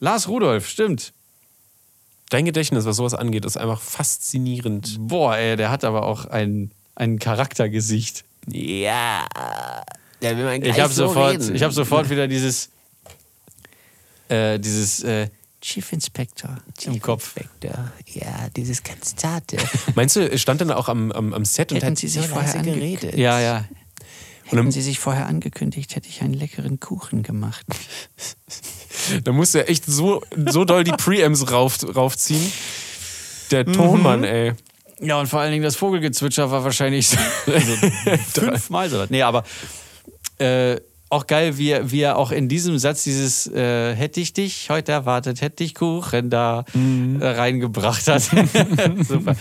[0.00, 1.12] Lars Rudolph, stimmt.
[2.30, 4.96] Dein Gedächtnis, was sowas angeht, ist einfach faszinierend.
[4.98, 8.24] Boah, ey, der hat aber auch ein, ein Charaktergesicht.
[8.48, 9.26] Ja.
[10.22, 12.70] Der will man Ich habe sofort, ich hab sofort wieder dieses,
[14.28, 15.28] äh, dieses äh,
[15.64, 16.58] Chief Inspector.
[16.84, 17.34] im Kopf.
[17.36, 17.90] Inspector.
[18.12, 19.56] Ja, dieses ganz zarte.
[19.94, 22.20] Meinst du, er stand dann auch am, am, am Set und Hätten hat Sie sich
[22.22, 23.14] so vorher geredet?
[23.16, 23.56] Ja, ja.
[23.56, 23.66] Und
[24.50, 27.64] dann- Hätten Sie sich vorher angekündigt, hätte ich einen leckeren Kuchen gemacht.
[29.24, 32.50] Da musste er echt so, so doll die Preamps rauf, raufziehen.
[33.50, 34.52] Der Tonmann, ey.
[35.00, 37.08] Ja, und vor allen Dingen das Vogelgezwitscher war wahrscheinlich
[38.34, 39.04] so fünfmal so.
[39.10, 39.44] Nee, aber
[40.38, 40.76] äh,
[41.14, 44.68] auch geil, wie, er- wie er auch in diesem Satz dieses äh, Hätte ich dich
[44.70, 48.22] heute erwartet, hätte ich Kuchen da äh, reingebracht hat.
[49.08, 49.36] Super.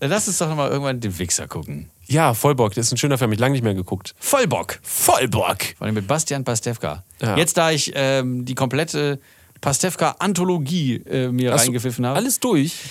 [0.00, 1.88] Lass uns doch noch mal irgendwann den Wichser gucken.
[2.06, 4.14] Ja, Vollbock, das ist ein schöner Film, ich lange nicht mehr geguckt.
[4.18, 4.78] Vollbock.
[4.82, 5.58] Vollbock!
[5.78, 7.04] Vor allem mit Bastian Pastewka.
[7.22, 7.36] Ja.
[7.36, 9.20] Jetzt, da ich ähm, die komplette
[9.60, 12.16] Pastewka-Anthologie äh, mir Hast reingepfiffen habe.
[12.16, 12.74] Alles durch.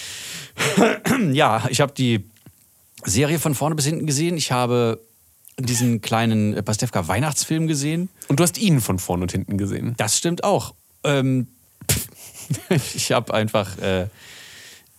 [1.31, 2.25] Ja, ich habe die
[3.05, 4.35] Serie von vorne bis hinten gesehen.
[4.37, 4.99] Ich habe
[5.59, 8.09] diesen kleinen äh, Pastewka-Weihnachtsfilm gesehen.
[8.27, 9.93] Und du hast ihn von vorn und hinten gesehen.
[9.97, 10.73] Das stimmt auch.
[11.03, 11.47] Ähm,
[12.95, 14.07] ich habe einfach äh,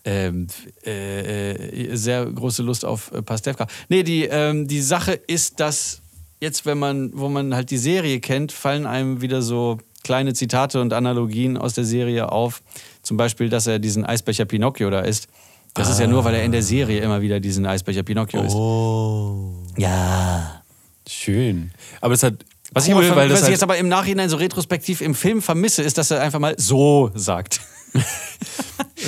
[0.04, 0.46] ähm,
[0.86, 3.66] äh, äh, sehr große Lust auf äh, Pastewka.
[3.88, 6.00] Nee, die, ähm, die Sache ist, dass
[6.40, 10.80] jetzt, wenn man, wo man halt die Serie kennt, fallen einem wieder so kleine Zitate
[10.80, 12.62] und Analogien aus der Serie auf.
[13.02, 15.28] Zum Beispiel, dass er diesen Eisbecher Pinocchio da isst.
[15.74, 18.42] Das ist ja nur, weil er in der Serie immer wieder diesen Eisbecher Pinocchio.
[18.42, 19.49] Oh.
[19.76, 20.62] Ja.
[21.08, 21.70] Schön.
[22.00, 22.34] Aber es hat.
[22.72, 25.00] Was cool, ich, aber, weil das was ich halt, jetzt aber im Nachhinein so retrospektiv
[25.00, 27.60] im Film vermisse, ist, dass er einfach mal so sagt.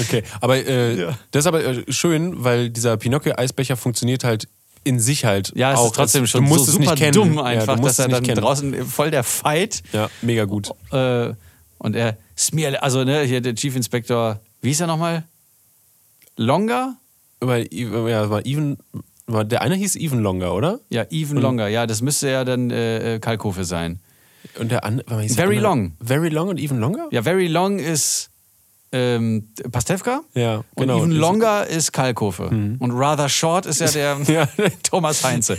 [0.00, 4.48] Okay, aber äh, das ist aber äh, schön, weil dieser Pinocchio-Eisbecher funktioniert halt
[4.84, 5.86] in sich halt Ja, es auch.
[5.86, 7.12] ist trotzdem schon du musst so es super nicht kennen.
[7.12, 8.40] dumm ja, einfach, du musst dass er dann kennen.
[8.40, 10.70] draußen voll der Fight Ja, mega gut.
[10.92, 11.34] äh,
[11.78, 15.24] und er Smear, also ne, hier der Chief Inspector, wie hieß er nochmal?
[16.36, 16.96] Longer?
[17.42, 18.78] Ja, war even,
[19.32, 20.80] war, der eine hieß Even Longer, oder?
[20.90, 24.00] Ja, Even Longer, ja, das müsste ja dann äh, äh, Kalkofe sein.
[24.58, 25.06] Und der andere.
[25.26, 25.92] der Very andere- Long.
[26.04, 27.08] Very Long und Even Longer?
[27.10, 28.28] Ja, Very Long ist
[28.94, 30.98] ähm, Pastewka Ja, und genau.
[30.98, 32.46] Even Das- Longer ist Kalkofe.
[32.46, 34.48] Und Rather Short ist ja der Ja.
[34.82, 35.56] Thomas Heinze.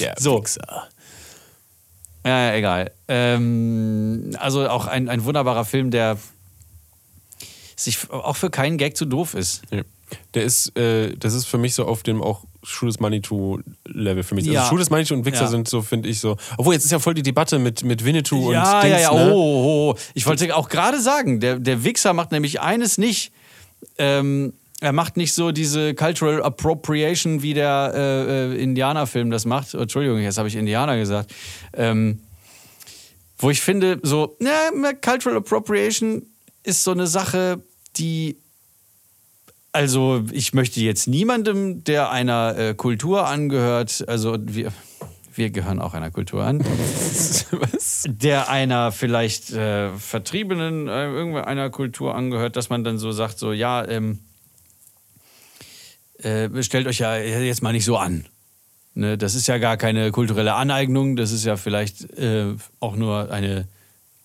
[0.00, 0.40] Der So.
[0.42, 0.88] Wichser.
[2.26, 2.90] Ja, ja, egal.
[3.08, 6.18] Ähm, also auch ein, ein wunderbarer Film, der
[7.76, 9.62] sich auch für keinen Gag zu doof ist.
[9.70, 9.82] Ja.
[10.34, 14.34] Der ist, äh, das ist für mich so auf dem auch Schuh des Manitou-Level für
[14.34, 14.46] mich.
[14.46, 14.60] Ja.
[14.60, 15.48] Also Schuh des Manitou und Wichser Ja.
[15.48, 16.36] sind so, finde ich, so.
[16.56, 19.24] Obwohl, jetzt ist ja voll die Debatte mit, mit Winnetou ja, und Dings, ja, ja,
[19.24, 19.32] ne?
[19.32, 19.98] oh, oh, oh.
[20.14, 23.32] Ich wollte auch gerade sagen, der, der Wichser macht nämlich eines nicht.
[23.98, 29.74] Ähm, er macht nicht so diese Cultural Appropriation, wie der äh, äh, Indianerfilm das macht.
[29.74, 31.32] Oh, Entschuldigung, jetzt habe ich Indianer gesagt.
[31.72, 32.20] Ähm,
[33.38, 36.22] wo ich finde, so, na, Cultural Appropriation
[36.62, 37.62] ist so eine Sache,
[37.96, 38.36] die.
[39.74, 44.72] Also, ich möchte jetzt niemandem, der einer äh, Kultur angehört, also wir,
[45.34, 46.60] wir gehören auch einer Kultur an,
[47.50, 48.04] Was?
[48.06, 53.52] der einer vielleicht äh, Vertriebenen äh, irgendeiner Kultur angehört, dass man dann so sagt, so
[53.52, 54.20] ja, ähm,
[56.18, 58.26] äh, stellt euch ja jetzt mal nicht so an.
[58.94, 63.32] Ne, das ist ja gar keine kulturelle Aneignung, das ist ja vielleicht äh, auch nur
[63.32, 63.66] eine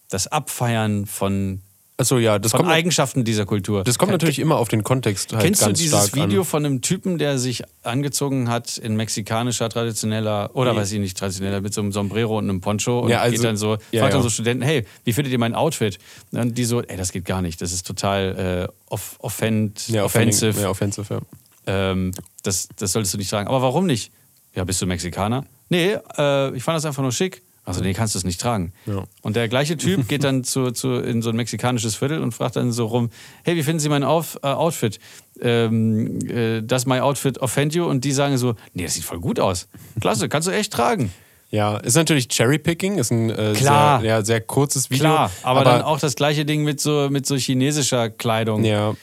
[0.10, 1.62] das Abfeiern von,
[2.00, 3.84] Achso, ja, das von kommt, Eigenschaften dieser Kultur.
[3.84, 6.46] das kommt natürlich immer auf den Kontext halt Kennst du dieses Video an.
[6.46, 10.80] von einem Typen, der sich angezogen hat in mexikanischer traditioneller, oder Nee.
[10.80, 13.44] weiß ich nicht, traditioneller, mit so einem Sombrero und einem Poncho und Ja, also- geht
[13.44, 14.24] dann so, ja, fragt dann ja.
[14.24, 16.00] so Studenten, hey, wie findet ihr mein Outfit?
[16.32, 20.06] Und die so, ey, das geht gar nicht, das ist total äh, off offend, Ja,
[20.06, 21.14] offensive, Ja, offensive,
[21.68, 21.92] ja.
[21.92, 22.12] ähm,
[22.44, 23.50] das, das solltest du nicht tragen.
[23.50, 24.12] Aber warum nicht?
[24.56, 25.44] Ja, bist du Mexikaner?
[25.68, 27.42] Nee, äh, ich fand das einfach nur schick.
[27.70, 28.74] Also, nee, kannst du es nicht tragen.
[28.88, 29.04] Ja.
[29.22, 32.56] Und der gleiche Typ geht dann zu, zu, in so ein mexikanisches Viertel und fragt
[32.56, 33.12] dann so rum:
[33.44, 35.00] Hey, wie finden Sie mein Auf, äh, Outfit?
[35.40, 37.86] Ähm, äh, my outfit offend you?
[37.86, 39.68] Und die sagen so: Nee, das sieht voll gut aus.
[40.02, 41.14] Klasse, kannst du echt tragen.
[41.52, 44.02] Ja, ist natürlich Cherrypicking, ist ein äh, Klar.
[44.02, 45.06] Sehr, ja, sehr kurzes Video.
[45.06, 48.64] Klar, aber, dann auch das gleiche Ding mit so, mit so chinesischer Kleidung.
[48.64, 48.96] Ja.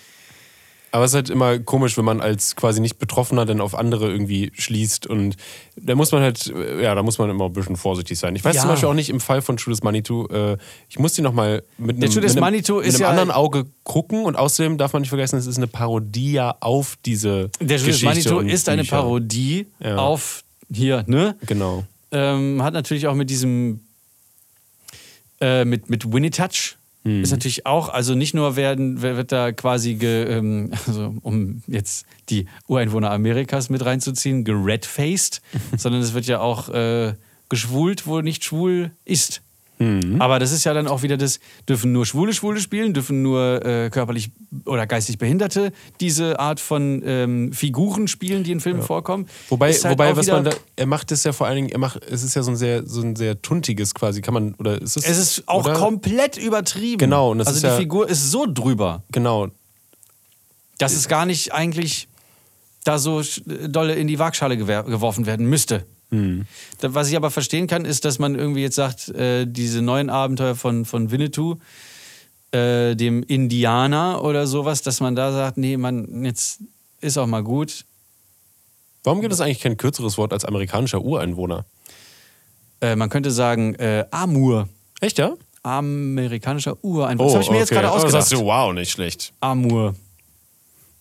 [0.96, 4.10] Aber es ist halt immer komisch, wenn man als quasi nicht Betroffener dann auf andere
[4.10, 5.06] irgendwie schließt.
[5.06, 5.36] Und
[5.76, 8.34] da muss man halt, äh, ja, da muss man immer ein bisschen vorsichtig sein.
[8.34, 8.62] Ich weiß Ja.
[8.62, 10.56] zum Beispiel auch nicht im Fall von Judas Manitou, äh,
[10.88, 14.24] ich muss die nochmal mit einem, mit einem, mit einem ja- anderen Auge gucken.
[14.24, 17.84] Und außerdem darf man nicht vergessen, es ist eine Parodie ja auf diese Der Judas
[17.84, 18.96] Geschichte Manitou ist eine Bücher.
[18.96, 19.96] Parodie Ja.
[19.98, 21.36] auf hier, ne?
[21.44, 21.84] Genau.
[22.12, 23.80] ähm, hat natürlich auch mit diesem
[25.40, 26.76] äh, mit, mit Winnie Touch
[27.06, 27.22] Hm.
[27.22, 31.62] ist natürlich auch, also nicht nur werden, wer- wird da quasi, ge, ähm, also um
[31.68, 35.40] jetzt die Ureinwohner Amerikas mit reinzuziehen, geredfaced,
[35.76, 37.14] sondern es wird ja auch äh,
[37.48, 39.42] geschwult, wo nicht schwul ist.
[39.78, 40.20] Hm.
[40.22, 43.64] Aber das ist ja dann auch wieder das, dürfen nur Schwule Schwule spielen, dürfen nur
[43.64, 44.30] äh, körperlich
[44.64, 49.28] oder geistig Behinderte diese Art von ähm, Figuren spielen, die in Filmen vorkommen.
[49.48, 52.02] Wobei, halt wobei was man da, er macht es ja vor allen Dingen, er macht,
[52.04, 54.96] es ist ja so ein sehr, so ein sehr tuntiges quasi, kann man, oder ist
[54.96, 55.04] es?
[55.04, 55.74] Es ist auch oder?
[55.74, 56.98] komplett übertrieben.
[56.98, 59.48] Genau, und das also ist die ja- Figur ist so drüber, Genau,
[60.78, 62.08] dass es gar nicht eigentlich
[62.84, 63.22] da so
[63.68, 65.84] dolle in die Waagschale geworfen werden müsste.
[66.16, 66.46] Hm.
[66.80, 70.54] Was ich aber verstehen kann, ist, dass man irgendwie jetzt sagt, äh, diese neuen Abenteuer
[70.54, 71.56] von, von Winnetou,
[72.52, 76.60] äh, dem Indianer oder sowas, dass man da sagt, nee, man, jetzt
[77.00, 77.84] ist auch mal gut.
[79.04, 81.64] Warum gibt es eigentlich kein kürzeres Wort als amerikanischer Ureinwohner?
[82.80, 84.68] Äh, man könnte sagen, äh, Amur.
[85.00, 85.34] Echt, ja?
[85.62, 87.26] Amerikanischer Ureinwohner.
[87.28, 88.22] das habe ich mir jetzt gerade Oh, das ausgedacht.
[88.22, 89.32] hast du, wow, nicht schlecht.
[89.40, 89.94] Amur.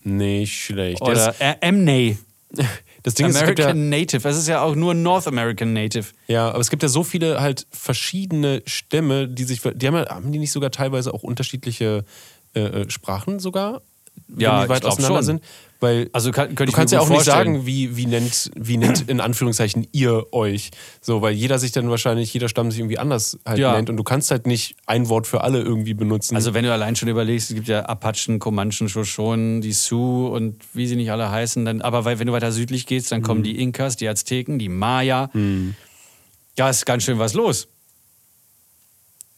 [0.04, 1.02] Nicht schlecht.
[1.02, 2.18] Oder äh, Amney.
[3.06, 4.28] das Ding ist, es ja, American Native.
[4.28, 6.08] Es ist ja auch nur North American Native.
[6.26, 10.10] ja, aber es gibt ja so viele halt verschiedene Stämme, die sich, die haben, ja,
[10.10, 12.04] haben die nicht sogar teilweise auch unterschiedliche
[12.56, 13.84] äh, äh, Sprachen sogar?
[14.36, 15.26] Ja, wenn die weit auseinander schon.
[15.26, 15.44] sind?
[15.86, 19.20] Weil Also kann, du kannst ja auch nicht sagen, wie, wie, nennt, wie nennt in
[19.22, 20.72] Anführungszeichen ihr euch.
[21.00, 23.74] So, weil jeder sich dann wahrscheinlich, jeder Stamm sich irgendwie anders halt Ja.
[23.76, 26.36] nennt und du kannst halt nicht ein Wort für alle irgendwie benutzen.
[26.36, 30.64] Also wenn du allein schon überlegst, es gibt ja Apachen, Comanchen, Shoshonen, die Sioux und
[30.74, 31.64] wie sie nicht alle heißen.
[31.66, 33.26] Dann, aber weil, wenn du weiter südlich gehst, dann Mhm.
[33.26, 35.30] kommen die Inkas, die Azteken, die Maya.
[36.58, 37.68] Ja, ist ganz schön was los.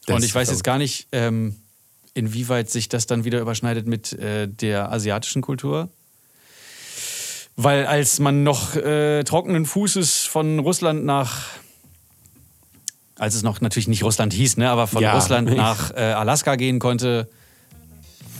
[0.06, 1.56] Das und ich weiß jetzt gar nicht, ähm,
[2.14, 5.88] inwieweit sich das dann wieder überschneidet mit äh, der asiatischen Kultur.
[7.60, 11.46] Weil als man noch äh, trockenen Fußes von Russland nach,
[13.18, 15.12] als es noch natürlich nicht Russland hieß, ne, aber von Ja.
[15.14, 17.28] Russland nach äh, Alaska gehen konnte,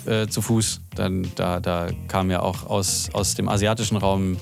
[0.07, 4.37] äh, zu Fuß, dann da, da kamen ja auch aus, aus dem asiatischen Raum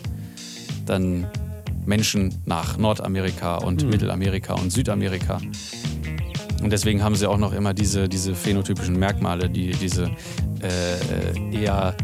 [0.85, 1.27] dann
[1.87, 3.89] Menschen nach Nordamerika und Hm.
[3.89, 5.41] Mittelamerika und Südamerika.
[6.63, 10.11] Und deswegen haben sie auch noch immer diese, diese phänotypischen Merkmale, die, diese
[10.63, 10.69] äh,
[11.49, 11.95] äh, eher,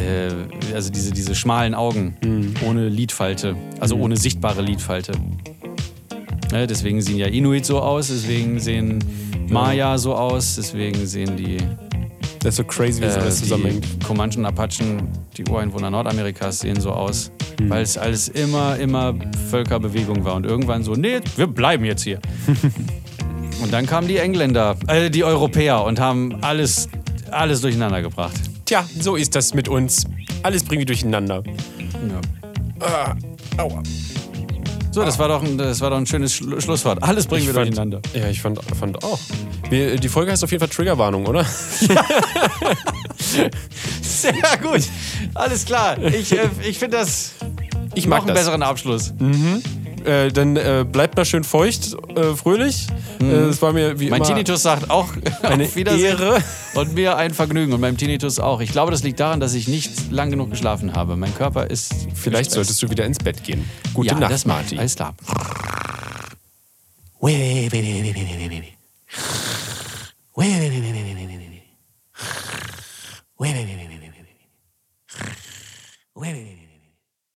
[0.00, 2.54] äh, also diese, diese schmalen Augen Hm.
[2.66, 5.12] ohne Lidfalte, also ohne sichtbare Lidfalte.
[6.52, 9.04] Ne, deswegen sehen ja Inuit so aus, deswegen sehen
[9.48, 11.58] Maya so aus, deswegen sehen die,
[12.40, 13.84] das ist so crazy, wie äh, alles zusammenhängt.
[13.84, 17.30] die Comanchen, Apachen, die Ureinwohner Nordamerikas sehen so aus.
[17.58, 17.68] Hm.
[17.68, 19.14] Weil es alles immer, immer
[19.50, 20.36] Völkerbewegung war.
[20.36, 22.20] Und irgendwann so, nee, wir bleiben jetzt hier.
[23.62, 26.88] und dann kamen die Engländer, äh, die Europäer und haben alles,
[27.30, 28.40] alles durcheinander gebracht.
[28.68, 30.04] Tja, so ist das mit uns.
[30.42, 31.42] Alles bringen wir durcheinander.
[32.06, 32.20] Ja.
[34.92, 37.02] So, das war doch ein, das war doch ein schönes Schlu Schlusswort.
[37.02, 38.02] Alles bringen wir fand, durcheinander.
[38.12, 39.18] Ja, ich fand, fand auch.
[39.70, 41.46] Wir, die Folge heißt auf jeden Fall Triggerwarnung, oder?
[44.02, 44.82] Sehr gut.
[45.32, 45.96] Alles klar.
[46.04, 47.36] Ich, äh, ich finde das.
[47.94, 48.36] Ich noch mag einen das.
[48.40, 49.14] besseren Abschluss.
[50.08, 52.86] Äh, dann äh, bleibt mal schön feucht, äh, fröhlich.
[53.20, 54.10] Äh, Es war mir wie Mhm.
[54.10, 55.08] Mein immer Tinnitus sagt auch
[55.42, 56.18] eine auf Wiedersehen.
[56.18, 56.42] Ehre.
[56.74, 57.74] Und mir ein Vergnügen.
[57.74, 58.60] Und meinem Tinnitus auch.
[58.60, 61.16] Ich glaube, das liegt daran, dass ich nicht lang genug geschlafen habe.
[61.16, 61.92] Mein Körper ist.
[62.14, 63.68] Vielleicht solltest du wieder ins Bett gehen.
[63.92, 64.46] Gute ja, Nacht, das.
[64.46, 64.78] Marty.
[64.78, 65.14] Alles klar.
[67.20, 68.64] Wait, wait, wait, wait, wait, wait, wait, wait.
[70.36, 71.62] Wait, wait, wait, wait, wait, wait, wait, wait.
[73.40, 73.78] Wait, wait, wait,
[76.14, 76.57] wait, wait.